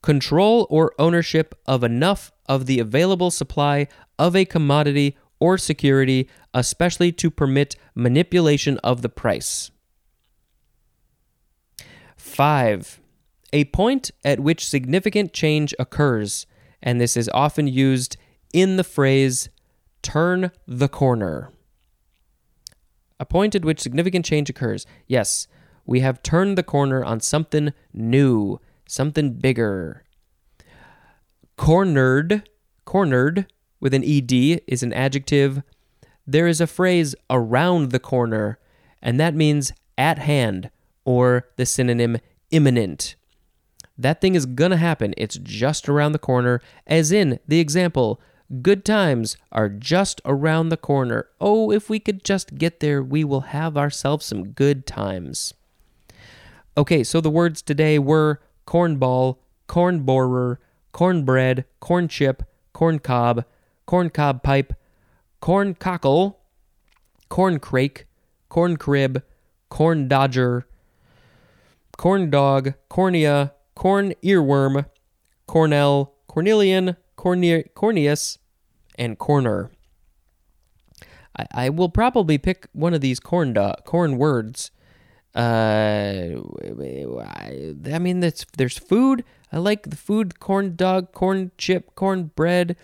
control 0.04 0.68
or 0.70 0.94
ownership 1.00 1.56
of 1.66 1.84
enough 1.84 2.32
of 2.48 2.68
the 2.68 2.80
available 2.80 3.32
supply 3.32 3.88
of 4.20 4.36
a 4.36 4.46
commodity 4.46 5.18
or 5.40 5.58
security, 5.58 6.30
especially 6.54 7.12
to 7.12 7.32
permit 7.32 7.76
manipulation 7.96 8.78
of 8.80 9.02
the 9.02 9.10
price. 9.10 9.72
5. 12.18 13.02
A 13.52 13.66
point 13.66 14.12
at 14.24 14.40
which 14.40 14.68
significant 14.68 15.34
change 15.34 15.74
occurs, 15.80 16.46
and 16.82 17.02
this 17.02 17.18
is 17.18 17.30
often 17.34 17.68
used 17.68 18.18
in 18.54 18.78
the 18.78 18.84
phrase 18.84 19.50
turn 20.02 20.52
the 20.68 20.88
corner. 20.90 21.52
A 23.20 23.26
point 23.26 23.56
at 23.56 23.66
which 23.66 23.80
significant 23.80 24.26
change 24.26 24.50
occurs. 24.50 24.86
Yes, 25.08 25.48
we 25.86 26.02
have 26.02 26.24
turned 26.24 26.58
the 26.58 26.64
corner 26.64 27.04
on 27.04 27.20
something 27.20 27.74
new, 27.94 28.60
something 28.94 29.34
bigger. 29.34 30.04
Cornered, 31.58 32.48
cornered 32.86 33.48
with 33.80 33.94
an 33.94 34.04
ed 34.04 34.32
is 34.68 34.84
an 34.84 34.94
adjective. 34.94 35.64
There 36.26 36.48
is 36.48 36.62
a 36.62 36.68
phrase 36.68 37.16
around 37.30 37.92
the 37.92 38.00
corner, 38.00 38.60
and 39.02 39.20
that 39.20 39.36
means 39.36 39.74
at 39.98 40.20
hand 40.20 40.70
or 41.06 41.50
the 41.58 41.66
synonym 41.66 42.18
imminent. 42.52 43.16
That 43.98 44.22
thing 44.22 44.36
is 44.36 44.46
gonna 44.46 44.78
happen. 44.78 45.14
It's 45.18 45.38
just 45.38 45.90
around 45.90 46.14
the 46.14 46.20
corner, 46.20 46.62
as 46.88 47.12
in 47.12 47.40
the 47.48 47.60
example, 47.60 48.22
good 48.62 48.86
times 48.86 49.38
are 49.52 49.70
just 49.70 50.22
around 50.26 50.70
the 50.70 50.78
corner. 50.78 51.28
Oh, 51.42 51.72
if 51.72 51.90
we 51.90 52.00
could 52.00 52.24
just 52.24 52.56
get 52.56 52.80
there, 52.80 53.04
we 53.04 53.24
will 53.24 53.42
have 53.42 53.78
ourselves 53.78 54.26
some 54.26 54.50
good 54.50 54.86
times. 54.86 55.54
Okay, 56.78 57.04
so 57.04 57.22
the 57.22 57.30
words 57.30 57.62
today 57.62 58.00
were 58.00 58.42
cornball, 58.66 59.38
corn 59.68 60.02
borer, 60.02 60.60
cornbread, 60.92 61.66
corn 61.80 62.08
chip, 62.08 62.44
corn 62.74 63.00
cob, 63.00 63.46
corn 63.86 64.10
cob 64.10 64.44
pipe, 64.44 64.74
corn 65.40 65.74
cockle, 65.74 66.40
corn 67.30 67.60
crake, 67.60 68.06
corn 68.50 68.78
crib, 68.78 69.24
corn 69.70 70.08
dodger, 70.08 70.68
corn 71.98 72.30
dog, 72.30 72.74
cornea, 72.90 73.54
corn 73.76 74.14
earworm, 74.24 74.86
cornel, 75.48 76.14
cornelian, 76.28 76.96
corne- 77.16 77.64
corneous, 77.74 78.38
and 78.96 79.18
corner. 79.18 79.72
I, 81.38 81.48
I 81.52 81.70
will 81.70 81.90
probably 81.90 82.38
pick 82.38 82.68
one 82.74 82.94
of 82.94 83.02
these 83.02 83.20
corn 83.20 83.54
do- 83.54 83.74
corn 83.86 84.18
words 84.18 84.72
uh, 85.36 86.30
I 87.24 87.76
I 87.92 88.00
mean, 88.00 88.20
that's 88.20 88.46
there's 88.58 88.78
food. 88.78 89.24
I 89.52 89.58
like 89.58 89.90
the 89.90 89.96
food: 89.96 90.40
corn 90.40 90.76
dog, 90.76 91.14
corn 91.14 91.52
chip, 91.58 91.96
corn 91.96 92.32
bread. 92.36 92.76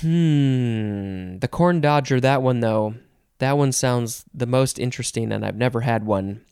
Hmm. 0.00 1.38
The 1.38 1.48
corn 1.50 1.80
dodger, 1.80 2.20
that 2.20 2.42
one 2.42 2.60
though. 2.60 2.94
That 3.38 3.58
one 3.58 3.72
sounds 3.72 4.24
the 4.32 4.46
most 4.46 4.78
interesting, 4.78 5.32
and 5.32 5.44
I've 5.44 5.56
never 5.56 5.82
had 5.82 6.06
one. 6.06 6.42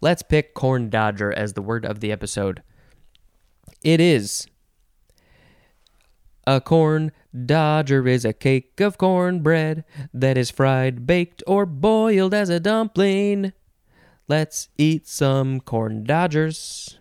Let's 0.00 0.22
pick 0.22 0.54
corn 0.54 0.90
dodger 0.90 1.32
as 1.32 1.54
the 1.54 1.62
word 1.62 1.84
of 1.84 2.00
the 2.00 2.12
episode. 2.12 2.62
It 3.82 4.00
is. 4.00 4.46
A 6.46 6.60
corn 6.60 7.12
dodger 7.46 8.06
is 8.06 8.24
a 8.24 8.32
cake 8.32 8.80
of 8.80 8.96
cornbread 8.96 9.84
that 10.14 10.38
is 10.38 10.50
fried, 10.50 11.06
baked, 11.06 11.42
or 11.46 11.66
boiled 11.66 12.32
as 12.32 12.48
a 12.48 12.60
dumpling. 12.60 13.52
Let's 14.28 14.68
eat 14.76 15.08
some 15.08 15.60
corn 15.60 16.04
dodgers. 16.04 16.98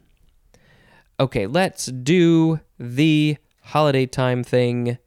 Okay, 1.20 1.46
let's 1.46 1.88
do 1.88 2.62
the 2.80 3.38
holiday 3.64 4.06
time 4.06 4.46
thing. 4.46 4.98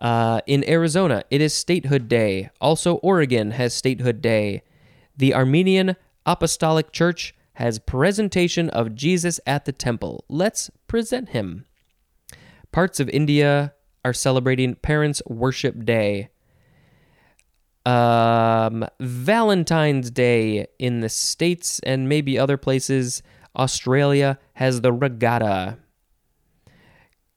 Uh, 0.00 0.40
in 0.46 0.68
Arizona, 0.68 1.22
it 1.30 1.40
is 1.40 1.54
Statehood 1.54 2.08
Day. 2.08 2.50
Also, 2.60 2.94
Oregon 2.96 3.52
has 3.52 3.72
Statehood 3.74 4.20
Day. 4.20 4.62
The 5.16 5.32
Armenian 5.34 5.94
Apostolic 6.26 6.90
Church 6.90 7.34
has 7.54 7.78
presentation 7.78 8.68
of 8.70 8.94
Jesus 8.94 9.38
at 9.46 9.66
the 9.66 9.72
temple. 9.72 10.24
Let's 10.28 10.70
present 10.88 11.28
him. 11.28 11.66
Parts 12.72 12.98
of 12.98 13.08
India 13.10 13.74
are 14.04 14.14
celebrating 14.14 14.74
Parents 14.74 15.22
Worship 15.26 15.84
Day. 15.84 16.30
Um, 17.86 18.86
Valentine's 19.00 20.10
Day 20.10 20.66
in 20.78 21.00
the 21.00 21.08
States 21.08 21.80
and 21.80 22.08
maybe 22.08 22.38
other 22.38 22.56
places. 22.56 23.22
Australia 23.56 24.38
has 24.54 24.80
the 24.80 24.92
regatta. 24.92 25.78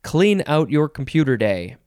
Clean 0.03 0.43
out 0.45 0.69
your 0.69 0.89
computer 0.89 1.37
day. 1.37 1.77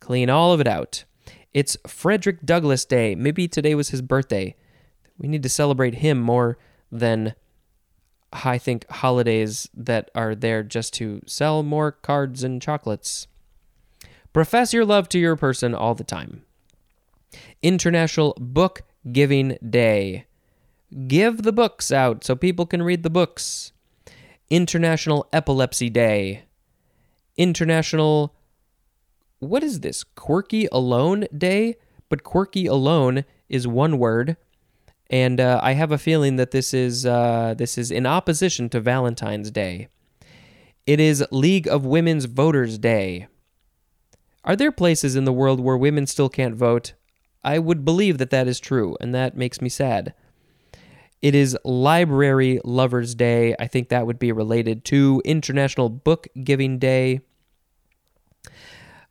Clean 0.00 0.30
all 0.30 0.52
of 0.52 0.60
it 0.60 0.66
out. 0.66 1.04
It's 1.52 1.76
Frederick 1.86 2.44
Douglass 2.44 2.84
Day. 2.84 3.14
Maybe 3.14 3.48
today 3.48 3.74
was 3.74 3.90
his 3.90 4.02
birthday. 4.02 4.56
We 5.18 5.28
need 5.28 5.42
to 5.42 5.48
celebrate 5.48 5.96
him 5.96 6.18
more 6.18 6.58
than 6.90 7.34
I 8.32 8.58
think 8.58 8.88
holidays 8.90 9.68
that 9.74 10.10
are 10.14 10.34
there 10.34 10.62
just 10.62 10.94
to 10.94 11.20
sell 11.26 11.62
more 11.62 11.92
cards 11.92 12.42
and 12.42 12.60
chocolates. 12.60 13.26
Profess 14.32 14.72
your 14.72 14.84
love 14.84 15.08
to 15.10 15.18
your 15.18 15.36
person 15.36 15.74
all 15.74 15.94
the 15.94 16.04
time. 16.04 16.45
International 17.62 18.36
Book 18.38 18.82
Giving 19.10 19.58
Day. 19.68 20.26
Give 21.06 21.42
the 21.42 21.52
books 21.52 21.90
out 21.90 22.24
so 22.24 22.36
people 22.36 22.66
can 22.66 22.82
read 22.82 23.02
the 23.02 23.10
books. 23.10 23.72
International 24.50 25.28
Epilepsy 25.32 25.90
Day. 25.90 26.44
International 27.36 28.34
what 29.38 29.62
is 29.62 29.80
this? 29.80 30.02
Quirky 30.02 30.66
Alone 30.72 31.26
Day? 31.36 31.76
But 32.08 32.24
quirky 32.24 32.66
alone 32.66 33.24
is 33.48 33.66
one 33.66 33.98
word. 33.98 34.36
And 35.10 35.40
uh, 35.40 35.60
I 35.62 35.72
have 35.72 35.92
a 35.92 35.98
feeling 35.98 36.36
that 36.36 36.50
this 36.50 36.72
is 36.72 37.06
uh, 37.06 37.54
this 37.56 37.78
is 37.78 37.90
in 37.90 38.06
opposition 38.06 38.68
to 38.70 38.80
Valentine's 38.80 39.50
Day. 39.50 39.88
It 40.86 41.00
is 41.00 41.24
League 41.30 41.68
of 41.68 41.84
Women's 41.84 42.24
Voters 42.24 42.78
Day. 42.78 43.28
Are 44.44 44.56
there 44.56 44.72
places 44.72 45.16
in 45.16 45.24
the 45.24 45.32
world 45.32 45.60
where 45.60 45.76
women 45.76 46.06
still 46.06 46.28
can't 46.28 46.54
vote? 46.54 46.94
I 47.46 47.60
would 47.60 47.84
believe 47.84 48.18
that 48.18 48.30
that 48.30 48.48
is 48.48 48.58
true, 48.58 48.96
and 49.00 49.14
that 49.14 49.36
makes 49.36 49.60
me 49.60 49.68
sad. 49.68 50.14
It 51.22 51.32
is 51.36 51.56
Library 51.64 52.60
Lovers 52.64 53.14
Day. 53.14 53.54
I 53.60 53.68
think 53.68 53.88
that 53.88 54.04
would 54.04 54.18
be 54.18 54.32
related 54.32 54.84
to 54.86 55.22
International 55.24 55.88
Book 55.88 56.26
Giving 56.42 56.80
Day. 56.80 57.20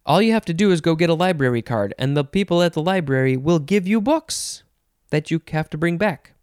All 0.06 0.22
you 0.22 0.34
have 0.34 0.44
to 0.46 0.54
do 0.54 0.72
is 0.72 0.82
go 0.82 0.96
get 0.96 1.10
a 1.10 1.14
library 1.14 1.62
card, 1.62 1.96
and 1.98 2.16
the 2.16 2.26
people 2.26 2.62
at 2.62 2.74
the 2.74 2.84
library 2.84 3.38
will 3.38 3.58
give 3.58 3.88
you 3.88 4.02
books 4.02 4.64
that 5.12 5.32
you 5.32 5.42
have 5.52 5.70
to 5.70 5.78
bring 5.78 5.98
back. 5.98 6.34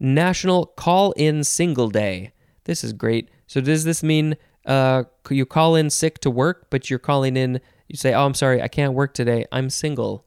National 0.00 0.64
Call 0.64 1.12
In 1.12 1.44
Single 1.44 1.90
Day. 1.90 2.32
This 2.64 2.82
is 2.82 2.94
great. 2.94 3.28
So, 3.46 3.60
does 3.60 3.84
this 3.84 4.02
mean 4.02 4.36
uh, 4.64 5.04
you 5.28 5.44
call 5.44 5.76
in 5.76 5.90
sick 5.90 6.20
to 6.20 6.30
work, 6.30 6.68
but 6.70 6.88
you're 6.88 6.98
calling 6.98 7.36
in, 7.36 7.60
you 7.86 7.96
say, 7.96 8.14
Oh, 8.14 8.24
I'm 8.24 8.34
sorry, 8.34 8.62
I 8.62 8.68
can't 8.68 8.94
work 8.94 9.12
today. 9.12 9.44
I'm 9.52 9.68
single. 9.70 10.25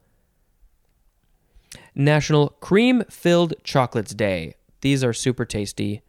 National 1.94 2.50
Cream 2.60 3.02
Filled 3.10 3.54
Chocolates 3.64 4.14
Day. 4.14 4.54
These 4.80 5.04
are 5.04 5.12
super 5.12 5.44
tasty. 5.44 6.02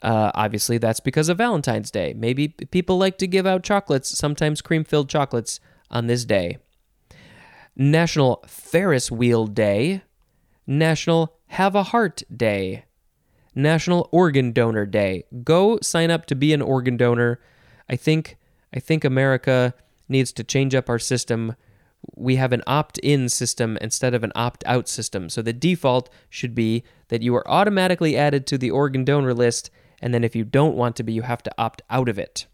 Uh, 0.00 0.32
obviously, 0.34 0.78
that's 0.78 1.00
because 1.00 1.28
of 1.28 1.38
Valentine's 1.38 1.90
Day. 1.90 2.12
Maybe 2.16 2.48
people 2.48 2.98
like 2.98 3.18
to 3.18 3.26
give 3.26 3.46
out 3.46 3.62
chocolates, 3.62 4.16
sometimes 4.16 4.60
cream 4.60 4.84
filled 4.84 5.08
chocolates, 5.08 5.60
on 5.92 6.06
this 6.06 6.24
day. 6.24 6.58
National 7.76 8.42
Ferris 8.46 9.10
Wheel 9.10 9.46
Day. 9.46 10.02
National 10.66 11.36
Have 11.48 11.74
a 11.74 11.84
Heart 11.84 12.22
Day. 12.34 12.84
National 13.54 14.08
Organ 14.10 14.52
Donor 14.52 14.86
Day. 14.86 15.24
Go 15.44 15.78
sign 15.82 16.10
up 16.10 16.26
to 16.26 16.34
be 16.34 16.52
an 16.52 16.62
organ 16.62 16.96
donor. 16.96 17.38
I 17.88 17.96
think 17.96 18.38
I 18.74 18.80
think 18.80 19.04
America 19.04 19.74
needs 20.08 20.32
to 20.32 20.44
change 20.44 20.74
up 20.74 20.88
our 20.88 20.98
system. 20.98 21.54
We 22.14 22.36
have 22.36 22.52
an 22.52 22.62
opt-in 22.66 23.28
system 23.28 23.78
instead 23.80 24.14
of 24.14 24.24
an 24.24 24.32
opt-out 24.34 24.88
system. 24.88 25.28
So 25.28 25.42
the 25.42 25.52
default 25.52 26.10
should 26.28 26.54
be 26.54 26.84
that 27.08 27.22
you 27.22 27.34
are 27.34 27.48
automatically 27.48 28.16
added 28.16 28.46
to 28.48 28.58
the 28.58 28.70
organ 28.70 29.04
donor 29.04 29.34
list 29.34 29.70
and 30.02 30.12
then 30.12 30.24
if 30.24 30.34
you 30.34 30.44
don't 30.44 30.76
want 30.76 30.96
to 30.96 31.04
be, 31.04 31.12
you 31.12 31.22
have 31.22 31.44
to 31.44 31.54
opt 31.56 31.80
out 31.88 32.08
of 32.08 32.18
it. 32.18 32.46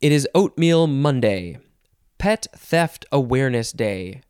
It 0.00 0.10
is 0.10 0.26
Oatmeal 0.34 0.86
Monday, 0.86 1.58
Pet 2.18 2.46
Theft 2.56 3.04
Awareness 3.12 3.70
Day. 3.70 4.22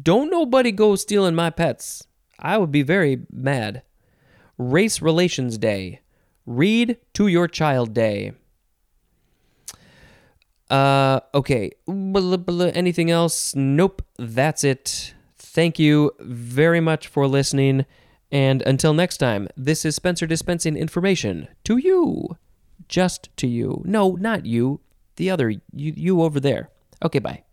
Don't 0.00 0.30
nobody 0.30 0.70
go 0.70 0.94
stealing 0.94 1.34
my 1.34 1.50
pets. 1.50 2.06
I 2.38 2.58
would 2.58 2.70
be 2.70 2.82
very 2.82 3.26
mad. 3.30 3.82
Race 4.56 5.02
Relations 5.02 5.58
Day, 5.58 6.00
Read 6.46 6.96
to 7.14 7.26
Your 7.26 7.48
Child 7.48 7.92
Day. 7.92 8.32
Uh, 10.72 11.20
okay. 11.34 11.70
Blah, 11.86 12.38
blah, 12.38 12.70
Anything 12.74 13.10
else? 13.10 13.54
Nope. 13.54 14.02
That's 14.18 14.64
it. 14.64 15.14
Thank 15.36 15.78
you 15.78 16.12
very 16.18 16.80
much 16.80 17.06
for 17.06 17.26
listening. 17.26 17.84
And 18.30 18.62
until 18.62 18.94
next 18.94 19.18
time, 19.18 19.48
this 19.54 19.84
is 19.84 19.94
Spencer 19.94 20.26
dispensing 20.26 20.76
information 20.76 21.48
to 21.64 21.76
you. 21.76 22.38
Just 22.88 23.28
to 23.36 23.46
you. 23.46 23.82
No, 23.84 24.12
not 24.12 24.46
you. 24.46 24.80
The 25.16 25.28
other, 25.30 25.50
you, 25.50 25.60
you 25.72 26.22
over 26.22 26.40
there. 26.40 26.70
Okay, 27.04 27.18
bye. 27.18 27.44